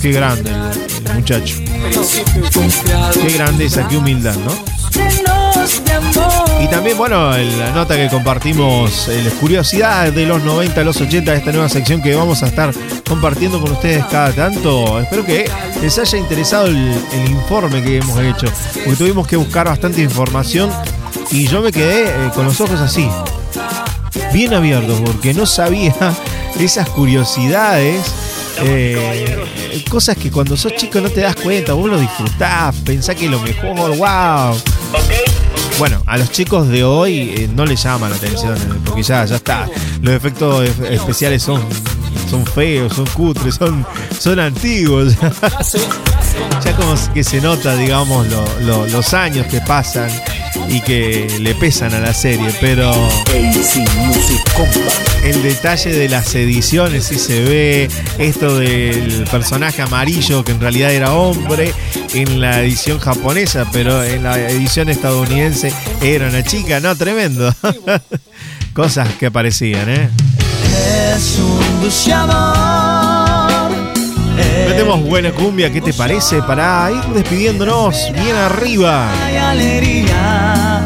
Qué 0.00 0.12
grande 0.12 0.50
el, 0.50 1.14
muchacho. 1.14 1.56
Qué 3.14 3.30
grandeza, 3.34 3.86
qué 3.88 3.96
humildad, 3.96 4.36
¿no? 4.36 4.52
Y 6.62 6.68
también, 6.68 6.96
bueno, 6.96 7.30
la 7.36 7.70
nota 7.72 7.96
que 7.96 8.08
compartimos, 8.08 9.08
las 9.08 9.32
curiosidades 9.34 10.14
de 10.14 10.26
los 10.26 10.42
90 10.42 10.80
a 10.80 10.84
los 10.84 11.00
80, 11.00 11.34
esta 11.34 11.52
nueva 11.52 11.68
sección 11.68 12.00
que 12.00 12.14
vamos 12.14 12.42
a 12.42 12.46
estar 12.46 12.72
compartiendo 13.08 13.60
con 13.60 13.72
ustedes 13.72 14.04
cada 14.06 14.32
tanto. 14.32 15.00
Espero 15.00 15.24
que 15.24 15.50
les 15.80 15.98
haya 15.98 16.18
interesado 16.18 16.66
el 16.66 17.30
informe 17.30 17.82
que 17.82 17.98
hemos 17.98 18.18
hecho, 18.20 18.46
porque 18.84 18.96
tuvimos 18.96 19.26
que 19.26 19.36
buscar 19.36 19.66
bastante 19.66 20.00
información 20.00 20.70
y 21.30 21.46
yo 21.46 21.60
me 21.62 21.72
quedé 21.72 22.08
eh, 22.08 22.30
con 22.34 22.44
los 22.46 22.60
ojos 22.60 22.80
así, 22.80 23.08
bien 24.32 24.54
abiertos, 24.54 25.00
porque 25.04 25.34
no 25.34 25.46
sabía 25.46 25.94
esas 26.58 26.88
curiosidades. 26.90 28.04
eh, 28.60 29.44
cosas 29.90 30.16
que 30.18 30.30
cuando 30.30 30.56
sos 30.56 30.74
chico 30.76 31.00
no 31.00 31.08
te 31.08 31.20
das 31.20 31.36
cuenta, 31.36 31.72
vos 31.72 31.88
lo 31.88 31.98
disfrutás, 31.98 32.74
pensás 32.84 33.14
que 33.16 33.28
lo 33.28 33.40
mejor, 33.40 33.96
wow. 33.96 34.60
Bueno, 35.78 36.02
a 36.06 36.18
los 36.18 36.30
chicos 36.32 36.68
de 36.68 36.82
hoy 36.82 37.32
eh, 37.36 37.48
no 37.54 37.64
les 37.64 37.82
llama 37.82 38.08
la 38.08 38.16
atención, 38.16 38.56
porque 38.84 39.02
ya, 39.02 39.24
ya 39.24 39.36
está. 39.36 39.68
Los 40.02 40.12
efectos 40.14 40.68
especiales 40.90 41.42
son, 41.42 41.62
son 42.28 42.44
feos, 42.44 42.92
son 42.94 43.06
cutres, 43.06 43.54
son, 43.54 43.86
son 44.18 44.40
antiguos. 44.40 45.14
ya 46.64 46.76
como 46.76 46.94
que 47.14 47.22
se 47.22 47.40
nota, 47.40 47.76
digamos, 47.76 48.26
lo- 48.62 48.86
los 48.88 49.14
años 49.14 49.46
que 49.46 49.60
pasan 49.60 50.10
y 50.68 50.80
que 50.80 51.38
le 51.40 51.54
pesan 51.54 51.94
a 51.94 52.00
la 52.00 52.14
serie, 52.14 52.50
pero 52.60 52.92
el 55.24 55.42
detalle 55.42 55.92
de 55.92 56.08
las 56.08 56.34
ediciones 56.34 57.04
sí 57.04 57.18
se 57.18 57.42
ve, 57.42 57.88
esto 58.18 58.58
del 58.58 59.24
personaje 59.30 59.82
amarillo 59.82 60.44
que 60.44 60.52
en 60.52 60.60
realidad 60.60 60.92
era 60.92 61.12
hombre 61.12 61.72
en 62.14 62.40
la 62.40 62.60
edición 62.60 62.98
japonesa, 62.98 63.66
pero 63.72 64.02
en 64.04 64.22
la 64.22 64.38
edición 64.38 64.88
estadounidense 64.88 65.72
era 66.02 66.28
una 66.28 66.42
chica, 66.42 66.80
no, 66.80 66.94
tremendo. 66.96 67.54
Cosas 68.72 69.08
que 69.14 69.26
aparecían, 69.26 69.88
¿eh? 69.88 70.10
Es 71.14 71.38
un. 71.38 71.68
Metemos 74.78 75.02
buena 75.02 75.32
cumbia, 75.32 75.72
¿qué 75.72 75.80
te 75.80 75.92
parece? 75.92 76.40
Para 76.40 76.88
ir 76.92 77.00
despidiéndonos 77.12 78.12
bien 78.12 78.36
arriba. 78.36 79.10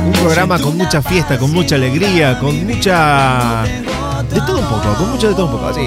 Un 0.07 0.13
programa 0.13 0.59
con 0.59 0.79
mucha 0.79 1.03
fiesta, 1.03 1.37
con 1.37 1.53
mucha 1.53 1.75
alegría, 1.75 2.39
con 2.39 2.67
mucha... 2.67 3.65
De 4.31 4.41
todo 4.47 4.61
un 4.61 4.65
poco, 4.67 4.95
con 4.97 5.11
mucho 5.11 5.29
de 5.29 5.35
todo 5.35 5.45
un 5.45 5.53
poco, 5.53 5.67
así. 5.67 5.83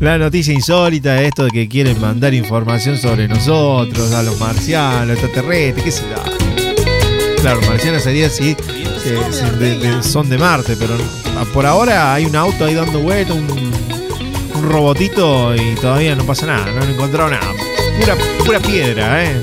La 0.00 0.16
noticia 0.16 0.54
insólita, 0.54 1.20
esto 1.20 1.44
de 1.44 1.50
que 1.50 1.68
quieren 1.68 2.00
mandar 2.00 2.32
información 2.32 2.96
sobre 2.96 3.28
nosotros, 3.28 4.14
a 4.14 4.22
los 4.22 4.40
marcianos, 4.40 5.18
extraterrestres, 5.18 5.84
qué 5.84 5.90
sé 5.90 6.02
yo. 6.08 6.22
Claro, 7.42 7.60
marcianos 7.68 8.02
sería 8.04 8.30
de- 8.30 8.56
de- 9.78 10.02
son 10.02 10.30
de 10.30 10.38
Marte, 10.38 10.76
pero 10.78 10.94
por 11.52 11.66
ahora 11.66 12.14
hay 12.14 12.24
un 12.24 12.34
auto 12.36 12.64
ahí 12.64 12.72
dando 12.74 13.00
vuelta, 13.00 13.34
un, 13.34 13.46
un 14.66 14.72
robotito 14.72 15.54
y 15.54 15.74
todavía 15.76 16.14
no 16.14 16.24
pasa 16.24 16.46
nada, 16.46 16.66
no 16.72 16.82
han 16.82 16.90
encontrado 16.90 17.30
nada. 17.30 17.46
Pura, 18.00 18.16
pura 18.44 18.60
piedra, 18.60 19.24
¿eh? 19.24 19.40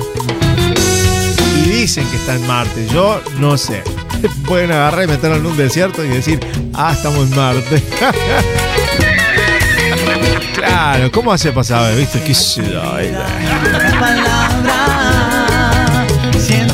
Y 1.58 1.70
dicen 1.70 2.08
que 2.10 2.18
está 2.18 2.36
en 2.36 2.46
Marte, 2.46 2.88
yo 2.92 3.22
no 3.40 3.58
sé. 3.58 3.84
Pueden 4.48 4.72
agarrar 4.72 5.06
y 5.06 5.08
meterlo 5.08 5.38
en 5.38 5.46
un 5.46 5.58
desierto 5.58 6.04
y 6.04 6.10
decir, 6.10 6.40
ah, 6.74 6.94
estamos 6.96 7.30
en 7.30 7.36
Marte. 7.36 7.84
claro, 10.56 11.12
¿cómo 11.12 11.32
hace 11.32 11.52
para 11.52 11.64
saber? 11.64 11.98
¿Viste? 11.98 12.22
¿Qué 12.22 12.34
yo? 12.34 12.62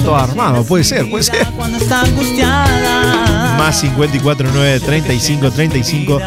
Todo 0.03 0.15
armado, 0.15 0.63
puede 0.63 0.83
ser, 0.83 1.09
puede 1.09 1.23
ser. 1.23 1.47
Más 3.57 3.79
54 3.79 4.49
9 4.53 4.79
35 4.79 5.51
35 5.51 6.19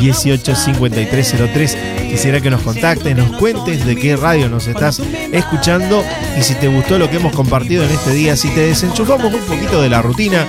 18 0.00 0.54
53 0.54 1.34
03. 1.52 1.78
Quisiera 2.10 2.40
que 2.40 2.50
nos 2.50 2.62
contactes, 2.62 3.16
nos 3.16 3.36
cuentes 3.36 3.84
de 3.84 3.96
qué 3.96 4.16
radio 4.16 4.48
nos 4.48 4.66
estás 4.66 5.00
escuchando 5.32 6.02
y 6.38 6.42
si 6.42 6.54
te 6.54 6.68
gustó 6.68 6.98
lo 6.98 7.10
que 7.10 7.16
hemos 7.16 7.34
compartido 7.34 7.84
en 7.84 7.90
este 7.90 8.12
día, 8.12 8.36
si 8.36 8.48
te 8.50 8.60
desenchufamos 8.60 9.32
un 9.32 9.40
poquito 9.40 9.82
de 9.82 9.88
la 9.88 10.02
rutina, 10.02 10.46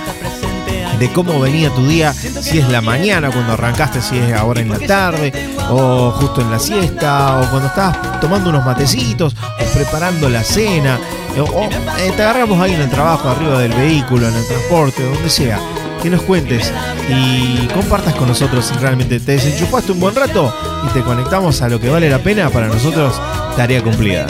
de 0.98 1.10
cómo 1.12 1.40
venía 1.40 1.70
tu 1.70 1.86
día, 1.86 2.12
si 2.12 2.58
es 2.58 2.68
la 2.68 2.82
mañana 2.82 3.30
cuando 3.30 3.54
arrancaste, 3.54 4.02
si 4.02 4.18
es 4.18 4.34
ahora 4.34 4.60
en 4.60 4.68
la 4.68 4.78
tarde, 4.78 5.32
o 5.70 6.10
justo 6.10 6.42
en 6.42 6.50
la 6.50 6.58
siesta, 6.58 7.40
o 7.40 7.50
cuando 7.50 7.68
estás 7.68 8.20
tomando 8.20 8.50
unos 8.50 8.66
matecitos, 8.66 9.34
o 9.34 9.72
preparando 9.72 10.28
la 10.28 10.44
cena, 10.44 10.98
o, 11.38 11.42
o, 11.42 11.64
eh, 11.64 12.12
te 12.14 12.22
agarramos 12.22 12.60
ahí 12.60 12.74
en 12.74 12.82
el 12.82 12.90
trabajo, 12.90 13.30
arriba 13.30 13.60
del 13.60 13.72
vehículo, 13.72 14.28
en 14.28 14.34
el 14.34 14.46
transporte, 14.46 15.02
donde 15.02 15.30
sea. 15.30 15.58
Que 16.02 16.10
nos 16.10 16.22
cuentes 16.22 16.72
y 17.08 17.66
compartas 17.68 18.14
con 18.14 18.28
nosotros. 18.28 18.64
Si 18.66 18.74
realmente 18.74 19.20
te 19.20 19.32
desenchufaste 19.32 19.92
un 19.92 20.00
buen 20.00 20.14
rato 20.14 20.54
y 20.86 20.92
te 20.92 21.02
conectamos 21.02 21.60
a 21.62 21.68
lo 21.68 21.80
que 21.80 21.88
vale 21.90 22.08
la 22.08 22.18
pena. 22.18 22.48
Para 22.50 22.68
nosotros, 22.68 23.20
tarea 23.56 23.82
cumplida. 23.82 24.26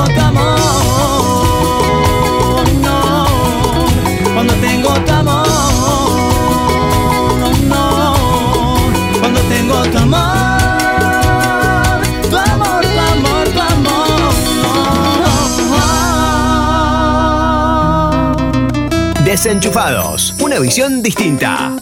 Tengo 0.00 0.04
tu 0.04 0.20
amor. 0.20 0.58
No, 2.80 3.24
cuando 4.34 4.54
tengo 4.54 4.92
tu 4.94 5.12
amor. 5.12 5.46
No, 7.68 8.14
cuando. 9.20 9.50
Desenchufados, 19.24 20.34
una 20.40 20.58
visión 20.58 21.02
distinta. 21.02 21.72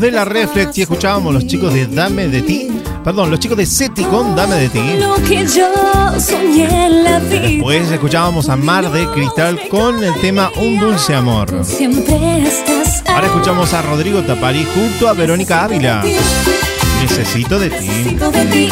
De 0.00 0.10
la 0.10 0.24
Reflex 0.24 0.78
y 0.78 0.82
escuchábamos 0.82 1.34
los 1.34 1.46
chicos 1.46 1.72
de 1.72 1.86
Dame 1.86 2.26
de 2.26 2.40
ti. 2.42 2.68
Perdón, 3.04 3.30
los 3.30 3.38
chicos 3.38 3.58
de 3.58 3.66
Seti 3.66 4.02
con 4.04 4.34
Dame 4.34 4.56
de 4.56 4.68
ti. 4.70 4.80
Después 7.30 7.90
escuchábamos 7.90 8.48
a 8.48 8.56
Mar 8.56 8.90
de 8.90 9.06
Cristal 9.08 9.60
con 9.68 10.02
el 10.02 10.14
tema 10.20 10.50
Un 10.56 10.80
Dulce 10.80 11.14
Amor. 11.14 11.54
Ahora 13.06 13.26
escuchamos 13.26 13.74
a 13.74 13.82
Rodrigo 13.82 14.22
Tapari 14.22 14.66
junto 14.74 15.08
a 15.08 15.12
Verónica 15.12 15.64
Ávila. 15.64 16.02
Necesito 17.02 17.58
de 17.58 17.70
ti. 17.70 17.86
Necesito 17.86 18.30
de 18.30 18.44
ti, 18.46 18.68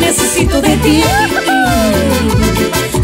necesito 0.00 0.60
de 0.62 0.76
ti, 0.78 1.02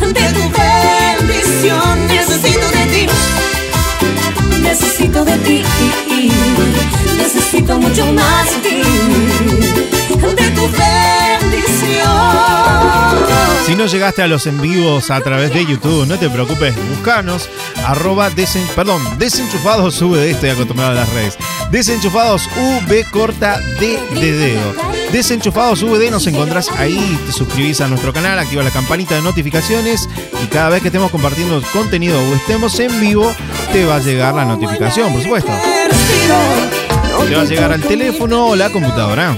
de 0.00 0.28
tu 0.32 0.50
bendición, 0.50 2.06
necesito 2.08 2.66
de 2.70 2.86
ti, 2.86 3.06
necesito 4.64 5.24
de 5.24 5.36
ti, 5.38 5.62
necesito 7.16 7.78
mucho 7.78 8.06
más 8.12 8.46
de 8.62 8.70
ti, 8.70 8.82
de 9.90 10.08
tu 10.08 10.18
bendición. 10.18 11.23
Si 13.66 13.74
no 13.76 13.86
llegaste 13.86 14.20
a 14.20 14.26
los 14.26 14.46
en 14.46 14.60
vivos 14.60 15.10
a 15.10 15.22
través 15.22 15.52
de 15.54 15.64
YouTube, 15.64 16.06
no 16.06 16.18
te 16.18 16.28
preocupes, 16.28 16.74
buscanos, 16.90 17.48
arroba 17.86 18.28
desen, 18.28 18.66
perdón, 18.76 19.02
desenchufados 19.18 20.02
VD, 20.02 20.32
estoy 20.32 20.50
acostumbrado 20.50 20.92
a 20.92 20.94
las 20.94 21.08
redes. 21.14 21.38
Desenchufados 21.70 22.46
V 22.86 23.04
corta 23.10 23.58
D 23.80 23.98
de 24.20 24.32
dedo. 24.32 24.74
Desenchufados 25.12 25.82
VD 25.82 26.10
nos 26.10 26.26
encontrás 26.26 26.70
ahí, 26.72 27.18
te 27.24 27.32
suscribís 27.32 27.80
a 27.80 27.88
nuestro 27.88 28.12
canal, 28.12 28.38
activa 28.38 28.62
la 28.62 28.70
campanita 28.70 29.14
de 29.14 29.22
notificaciones 29.22 30.10
y 30.42 30.46
cada 30.48 30.68
vez 30.68 30.82
que 30.82 30.88
estemos 30.88 31.10
compartiendo 31.10 31.62
contenido 31.72 32.18
o 32.20 32.34
estemos 32.34 32.78
en 32.80 33.00
vivo, 33.00 33.32
te 33.72 33.86
va 33.86 33.96
a 33.96 34.00
llegar 34.00 34.34
la 34.34 34.44
notificación, 34.44 35.10
por 35.10 35.22
supuesto. 35.22 35.50
Te 37.18 37.34
va 37.34 37.42
a 37.42 37.44
llegar 37.44 37.72
al 37.72 37.80
teléfono 37.80 38.48
o 38.48 38.56
la 38.56 38.70
computadora. 38.70 39.36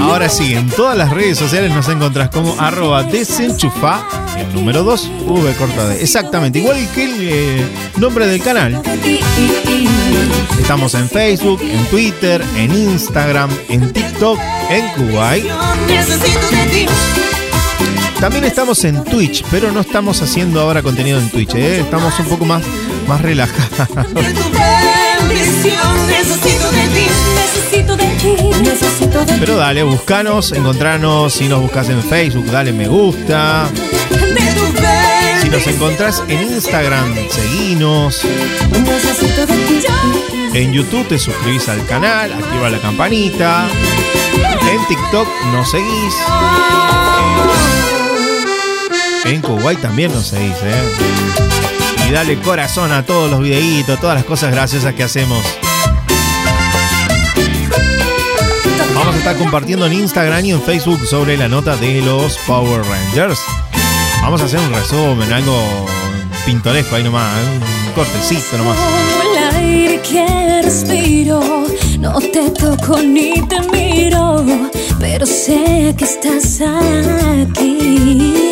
Ahora 0.00 0.28
sí, 0.28 0.54
en 0.54 0.68
todas 0.70 0.96
las 0.96 1.10
redes 1.10 1.38
sociales 1.38 1.72
nos 1.74 1.88
encontrás 1.88 2.30
como 2.30 2.58
arroba 2.58 3.02
desenchufa, 3.02 4.06
el 4.38 4.54
número 4.54 4.82
2, 4.82 5.10
V 5.26 5.52
corta 5.54 5.88
D. 5.88 6.02
Exactamente, 6.02 6.58
igual 6.60 6.78
que 6.94 7.04
el 7.04 7.14
eh, 7.20 7.66
nombre 7.98 8.26
del 8.26 8.42
canal. 8.42 8.80
Estamos 10.60 10.94
en 10.94 11.08
Facebook, 11.08 11.60
en 11.62 11.84
Twitter, 11.86 12.42
en 12.56 12.72
Instagram, 12.72 13.50
en 13.68 13.92
TikTok, 13.92 14.38
en 14.70 14.88
Kuwait. 14.94 15.44
necesito 15.88 16.50
de 16.50 16.66
ti. 16.66 17.35
También 18.26 18.44
estamos 18.46 18.82
en 18.84 19.04
Twitch, 19.04 19.44
pero 19.52 19.70
no 19.70 19.78
estamos 19.78 20.20
haciendo 20.20 20.60
ahora 20.60 20.82
contenido 20.82 21.16
en 21.20 21.30
Twitch, 21.30 21.54
¿eh? 21.54 21.78
estamos 21.78 22.18
un 22.18 22.26
poco 22.26 22.44
más, 22.44 22.60
más 23.06 23.20
relajados. 23.20 23.88
Pero 29.38 29.56
dale, 29.56 29.84
buscanos, 29.84 30.50
encontranos, 30.50 31.34
si 31.34 31.46
nos 31.48 31.60
buscas 31.62 31.88
en 31.88 32.02
Facebook, 32.02 32.46
dale 32.46 32.72
me 32.72 32.88
gusta. 32.88 33.68
Si 35.40 35.48
nos 35.48 35.64
encontrás 35.68 36.24
en 36.26 36.52
Instagram, 36.52 37.14
seguinos. 37.30 38.22
En 40.52 40.72
YouTube 40.72 41.06
te 41.06 41.18
suscribís 41.20 41.68
al 41.68 41.86
canal, 41.86 42.32
activa 42.32 42.70
la 42.70 42.80
campanita. 42.80 43.68
En 44.68 44.86
TikTok 44.88 45.28
nos 45.52 45.70
seguís. 45.70 47.05
En 49.26 49.42
Kuwait 49.42 49.80
también 49.80 50.12
nos 50.12 50.28
seguís, 50.28 50.54
¿eh? 50.62 50.82
Y 52.08 52.12
dale 52.12 52.38
corazón 52.38 52.92
a 52.92 53.04
todos 53.04 53.28
los 53.28 53.40
videitos, 53.40 53.98
todas 53.98 54.14
las 54.14 54.24
cosas 54.24 54.52
graciosas 54.52 54.94
que 54.94 55.02
hacemos. 55.02 55.44
Vamos 58.94 59.14
a 59.14 59.18
estar 59.18 59.36
compartiendo 59.36 59.86
en 59.86 59.94
Instagram 59.94 60.44
y 60.44 60.52
en 60.52 60.62
Facebook 60.62 61.04
sobre 61.06 61.36
la 61.36 61.48
nota 61.48 61.76
de 61.76 62.02
los 62.02 62.38
Power 62.46 62.82
Rangers. 62.84 63.40
Vamos 64.22 64.40
a 64.42 64.44
hacer 64.44 64.60
un 64.60 64.72
resumen, 64.72 65.32
algo 65.32 65.86
pintoresco 66.44 66.94
ahí 66.94 67.02
nomás, 67.02 67.36
¿eh? 67.36 67.60
un 67.88 67.92
cortecito 67.94 68.58
nomás. 68.58 68.76
Como 68.76 69.22
el 69.22 69.56
aire 69.56 70.62
respiro, 70.62 71.64
no 71.98 72.20
te 72.20 72.50
toco 72.50 72.98
ni 73.02 73.42
te 73.48 73.60
miro, 73.72 74.44
pero 75.00 75.26
sé 75.26 75.94
que 75.98 76.04
estás 76.04 76.60
aquí. 76.60 78.45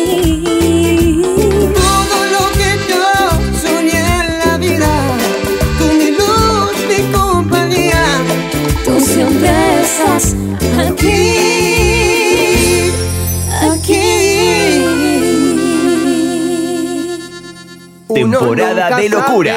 Temporada 18.31 18.97
de 18.97 19.09
locura. 19.09 19.55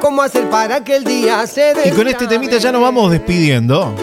¿Cómo 0.00 0.22
hacer 0.22 0.48
para 0.50 0.82
que 0.82 0.96
el 0.96 1.04
día 1.04 1.46
se 1.46 1.74
Y 1.84 1.90
con 1.90 2.08
este 2.08 2.26
temita 2.26 2.58
ya 2.58 2.72
nos 2.72 2.82
vamos 2.82 3.10
despidiendo. 3.10 3.94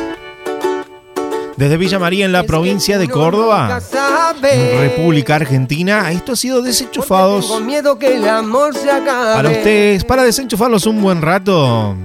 Desde 1.58 1.78
Villa 1.78 2.00
María 2.00 2.26
en 2.26 2.32
la 2.32 2.44
provincia 2.44 2.98
de 2.98 3.08
Córdoba, 3.08 3.80
República 4.80 5.36
Argentina, 5.36 6.12
esto 6.12 6.32
ha 6.32 6.36
sido 6.36 6.62
Desenchufados. 6.64 7.52
Para 9.36 9.50
ustedes, 9.50 10.04
para 10.04 10.24
desenchufarlos 10.24 10.88
un 10.88 11.02
buen 11.02 11.22
rato. 11.22 11.96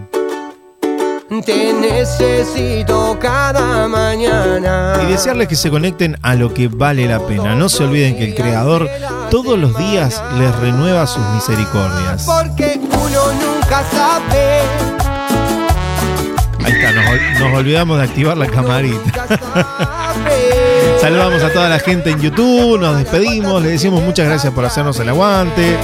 Te 1.29 1.73
necesito 1.73 3.19
cada 3.19 3.89
mañana. 3.89 5.01
Y 5.03 5.07
desearles 5.11 5.49
que 5.49 5.57
se 5.57 5.71
conecten 5.71 6.17
a 6.23 6.37
lo 6.37 6.55
que 6.55 6.69
vale 6.69 7.09
la 7.09 7.19
pena. 7.27 7.57
No 7.57 7.69
se 7.69 7.83
olviden 7.83 8.17
que 8.17 8.27
el 8.27 8.35
Creador 8.37 8.89
todos 9.29 9.59
los 9.59 9.77
días 9.77 10.23
les 10.39 10.55
renueva 10.57 11.05
sus 11.09 11.25
misericordias. 11.35 12.25
Porque 12.25 12.79
uno 12.81 13.33
nunca 13.33 13.83
sabe. 13.91 14.61
Ahí 16.65 16.73
está, 16.73 16.93
nos, 16.93 17.41
nos 17.41 17.59
olvidamos 17.59 17.99
de 17.99 18.05
activar 18.05 18.37
la 18.37 18.47
camarita. 18.47 19.27
Saludamos 21.01 21.43
a 21.43 21.53
toda 21.53 21.69
la 21.69 21.81
gente 21.81 22.11
en 22.11 22.21
YouTube, 22.21 22.79
nos 22.79 22.99
despedimos, 22.99 23.63
le 23.63 23.71
decimos 23.71 24.01
muchas 24.01 24.27
gracias 24.27 24.53
por 24.53 24.65
hacernos 24.65 24.99
el 25.01 25.09
aguante. 25.09 25.77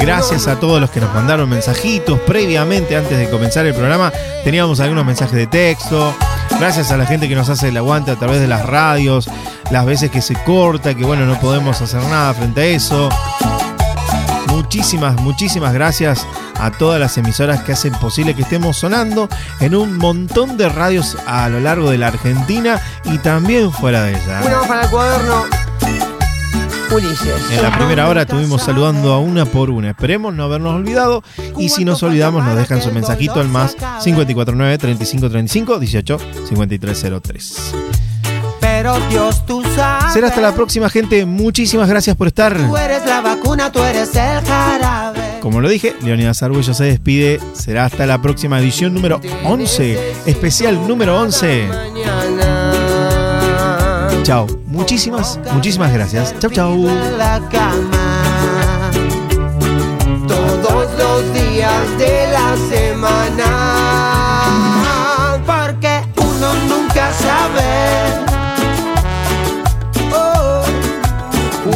Gracias 0.00 0.46
a 0.46 0.58
todos 0.58 0.80
los 0.80 0.90
que 0.90 1.00
nos 1.00 1.12
mandaron 1.12 1.48
mensajitos 1.48 2.18
previamente 2.20 2.96
antes 2.96 3.18
de 3.18 3.28
comenzar 3.28 3.66
el 3.66 3.74
programa. 3.74 4.12
Teníamos 4.44 4.80
algunos 4.80 5.04
mensajes 5.04 5.34
de 5.34 5.46
texto. 5.46 6.14
Gracias 6.58 6.90
a 6.90 6.96
la 6.96 7.06
gente 7.06 7.28
que 7.28 7.34
nos 7.34 7.48
hace 7.48 7.68
el 7.68 7.76
aguante 7.76 8.10
a 8.10 8.16
través 8.16 8.40
de 8.40 8.46
las 8.46 8.64
radios, 8.64 9.28
las 9.70 9.84
veces 9.84 10.10
que 10.10 10.22
se 10.22 10.34
corta, 10.44 10.94
que 10.94 11.04
bueno, 11.04 11.26
no 11.26 11.38
podemos 11.40 11.80
hacer 11.80 12.02
nada 12.04 12.32
frente 12.34 12.60
a 12.60 12.64
eso. 12.66 13.08
Muchísimas, 14.48 15.20
muchísimas 15.20 15.72
gracias 15.72 16.26
a 16.58 16.70
todas 16.70 16.98
las 16.98 17.16
emisoras 17.18 17.62
que 17.62 17.72
hacen 17.72 17.92
posible 17.94 18.34
que 18.34 18.42
estemos 18.42 18.76
sonando 18.76 19.28
en 19.60 19.74
un 19.74 19.96
montón 19.98 20.56
de 20.56 20.68
radios 20.68 21.16
a 21.26 21.48
lo 21.48 21.60
largo 21.60 21.90
de 21.90 21.98
la 21.98 22.08
Argentina 22.08 22.80
y 23.04 23.18
también 23.18 23.72
fuera 23.72 24.02
de 24.02 24.12
ella. 24.12 24.40
Para 24.66 24.82
el 24.82 24.90
cuaderno. 24.90 25.67
Ulises. 26.90 27.50
En 27.50 27.62
la 27.62 27.76
primera 27.76 28.08
hora 28.08 28.22
estuvimos 28.22 28.62
saludando 28.62 29.12
a 29.12 29.18
una 29.18 29.44
por 29.44 29.70
una. 29.70 29.90
Esperemos 29.90 30.34
no 30.34 30.44
habernos 30.44 30.74
olvidado. 30.74 31.22
Y 31.56 31.68
si 31.68 31.84
nos 31.84 32.02
olvidamos, 32.02 32.44
nos 32.44 32.56
dejan 32.56 32.82
su 32.82 32.92
mensajito 32.92 33.40
al 33.40 33.48
más 33.48 33.74
549 34.02 34.78
3535 34.78 35.78
18 35.78 36.18
5303. 36.48 37.74
Pero 38.60 38.98
Dios, 39.10 39.44
tú 39.44 39.62
sabes. 39.74 40.12
Será 40.12 40.28
hasta 40.28 40.40
la 40.40 40.54
próxima, 40.54 40.88
gente. 40.88 41.26
Muchísimas 41.26 41.88
gracias 41.88 42.16
por 42.16 42.28
estar. 42.28 42.56
Tú 42.56 42.76
eres 42.76 43.04
la 43.06 43.20
vacuna, 43.20 43.72
tú 43.72 43.82
eres 43.82 44.14
el 44.14 44.44
jarabe. 44.44 45.20
Como 45.40 45.60
lo 45.60 45.68
dije, 45.68 45.94
Leonidas 46.02 46.42
Arguello 46.42 46.74
se 46.74 46.84
despide. 46.84 47.40
Será 47.52 47.84
hasta 47.84 48.06
la 48.06 48.20
próxima 48.22 48.58
edición 48.60 48.94
número 48.94 49.20
11. 49.44 50.14
Especial 50.26 50.86
número 50.86 51.20
11. 51.20 51.68
Chao. 54.28 54.44
Muchísimas, 54.66 55.40
muchísimas 55.54 55.90
gracias. 55.90 56.38
Chao, 56.38 56.50
chao. 56.50 56.76
todos 60.26 60.86
los 60.98 61.32
días 61.32 61.96
de 61.96 62.28
la 62.30 62.54
semana 62.68 63.48
porque 65.46 66.02
uno 66.18 66.52
nunca 66.68 67.10
sabe 67.14 67.64
Oh, 70.12 70.62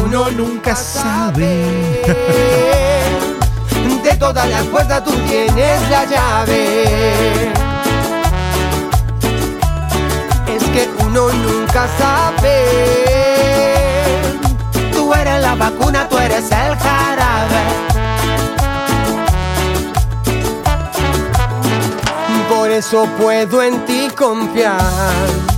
uno 0.05 0.31
nunca 0.33 0.77
sabe 0.77 2.05
de 4.05 4.15
todas 4.19 4.47
las 4.51 4.67
puertas 4.67 5.03
tú 5.03 5.13
tienes 5.27 5.89
la 5.89 6.05
llave 6.05 7.72
que 10.73 10.89
uno 11.05 11.31
nunca 11.33 11.87
sabe 11.99 12.55
tú 14.93 15.13
eres 15.15 15.41
la 15.43 15.55
vacuna 15.55 16.09
tú 16.09 16.19
eres 16.19 16.51
el 16.51 16.77
jarabe 16.77 17.83
Por 22.63 22.71
eso 22.71 23.09
puedo 23.19 23.63
en 23.63 23.85
ti 23.87 24.09
confiar. 24.17 24.79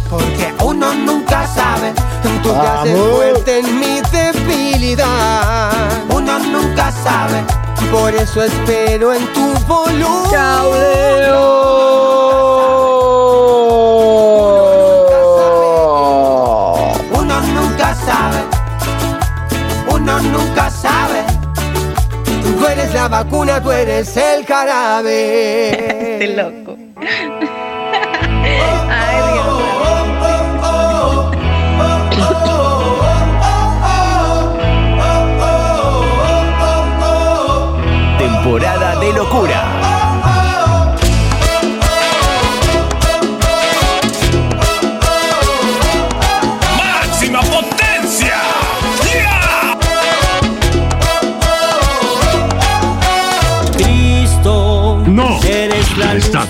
Porque 0.08 0.54
uno 0.64 0.94
nunca 0.94 1.46
sabe. 1.46 1.92
Tú 2.22 2.28
te 2.42 2.50
haces 2.56 2.94
Vamos. 2.94 3.16
fuerte 3.16 3.58
en 3.58 3.78
mi 3.78 4.00
debilidad. 4.10 5.70
Uno 6.08 6.38
nunca 6.38 6.90
sabe. 6.90 7.44
Por 7.90 8.14
eso 8.14 8.42
espero 8.42 9.12
en 9.12 9.26
tu 9.32 9.52
voluntad. 9.66 10.64
La 23.05 23.22
vacuna, 23.22 23.62
tú 23.62 23.70
eres 23.70 24.16
el 24.16 24.46
jarabe. 24.46 26.14
Este 26.14 26.36
loco. 26.36 26.76
Temporada 38.18 39.00
de 39.00 39.12
locura. 39.12 39.84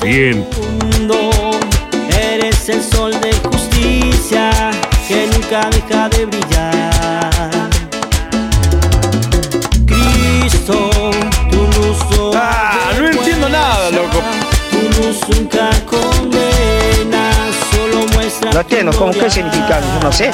Bien. 0.05 0.47
eres 2.21 2.69
el 2.69 2.83
sol 2.83 3.13
de 3.21 3.33
justicia 3.49 4.51
que 5.09 5.27
nunca 5.33 5.71
deja 5.71 6.09
de 6.11 6.27
brillar. 6.27 7.51
Cristo, 9.87 10.91
tu 11.51 11.57
luz 11.57 11.99
Ah, 12.37 12.91
no 12.99 13.09
entiendo 13.09 13.49
nada, 13.49 13.91
loco. 13.91 14.23
Tu 14.71 14.79
luz 15.01 15.21
nunca 15.31 15.71
condena, 15.87 17.31
solo 17.71 18.07
muestra. 18.15 18.53
No 18.53 18.61
entiendo, 18.61 18.93
¿cómo 18.93 19.13
qué 19.13 19.31
significa? 19.31 19.81
Yo 19.81 20.01
no 20.03 20.13
sé. 20.13 20.31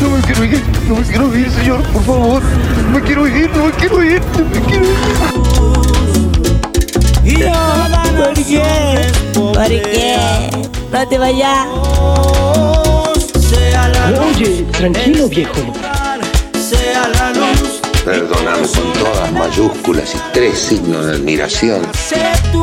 No 0.00 0.10
me 0.10 0.20
quiero 0.22 0.44
ir, 0.44 0.62
no 0.88 0.96
me 0.96 1.02
quiero 1.02 1.36
ir, 1.36 1.50
señor, 1.50 1.82
por 1.84 2.02
favor. 2.04 2.42
No 2.84 2.90
me 2.90 3.02
quiero 3.02 3.28
ir, 3.28 3.50
no 3.56 3.66
me 3.66 3.72
quiero 3.72 4.02
ir, 4.02 4.20
no 4.36 4.44
me 4.44 4.60
quiero 4.66 4.84
ir. 4.84 4.96
Y 7.24 7.42
¿Por 8.16 8.34
qué? 8.34 8.62
¿Por 9.34 9.66
qué? 9.68 10.16
No 10.92 11.08
te 11.08 11.18
vayas. 11.18 11.66
Oye, 14.34 14.64
tranquilo, 14.72 15.28
viejo. 15.28 15.54
sea 16.54 17.08
la 17.08 17.32
luz, 17.32 17.80
Perdóname 18.04 18.66
con 18.68 18.92
todas 18.94 19.32
mayúsculas 19.32 20.14
y 20.14 20.18
tres 20.32 20.58
signos 20.58 21.06
de 21.06 21.12
admiración. 21.14 21.82
sé 22.08 22.22
tu 22.52 22.62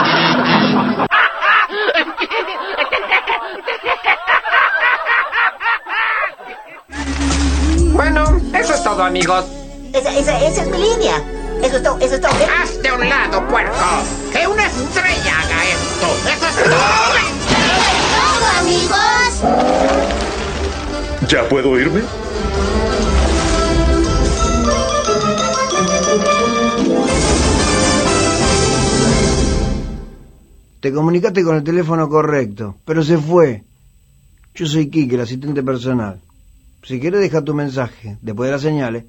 Todo, 9.01 9.07
amigos. 9.07 9.45
Esa, 9.93 10.17
esa, 10.17 10.45
esa 10.45 10.61
es 10.61 10.67
mi 10.69 10.77
línea. 10.77 11.23
Eso 11.63 11.77
es 11.77 11.83
todo, 11.83 11.97
eso 11.99 12.15
es 12.15 12.21
todo. 12.21 12.31
¿eh? 12.31 12.47
¡Hazte 12.61 12.91
un 12.91 13.09
lado, 13.09 13.47
puerco! 13.47 13.73
¡Que 14.31 14.47
una 14.47 14.65
estrella 14.65 15.39
haga 15.39 15.65
esto! 15.65 16.07
¡Eso 16.29 16.47
es 16.47 16.55
todo! 16.63 16.75
¡Todo, 18.21 18.45
amigos! 18.59 19.41
¿Ya 21.27 21.49
puedo 21.49 21.79
irme? 21.79 22.01
Te 30.79 30.91
comunicaste 30.91 31.43
con 31.43 31.55
el 31.55 31.63
teléfono 31.63 32.09
correcto, 32.09 32.75
pero 32.85 33.03
se 33.03 33.17
fue. 33.17 33.63
Yo 34.55 34.65
soy 34.65 34.89
Kike, 34.89 35.15
el 35.15 35.21
asistente 35.21 35.63
personal. 35.63 36.19
Si 36.83 36.99
quieres, 36.99 37.21
deja 37.21 37.43
tu 37.43 37.53
mensaje 37.53 38.17
después 38.21 38.47
de 38.47 38.51
las 38.51 38.61
señales. 38.61 39.05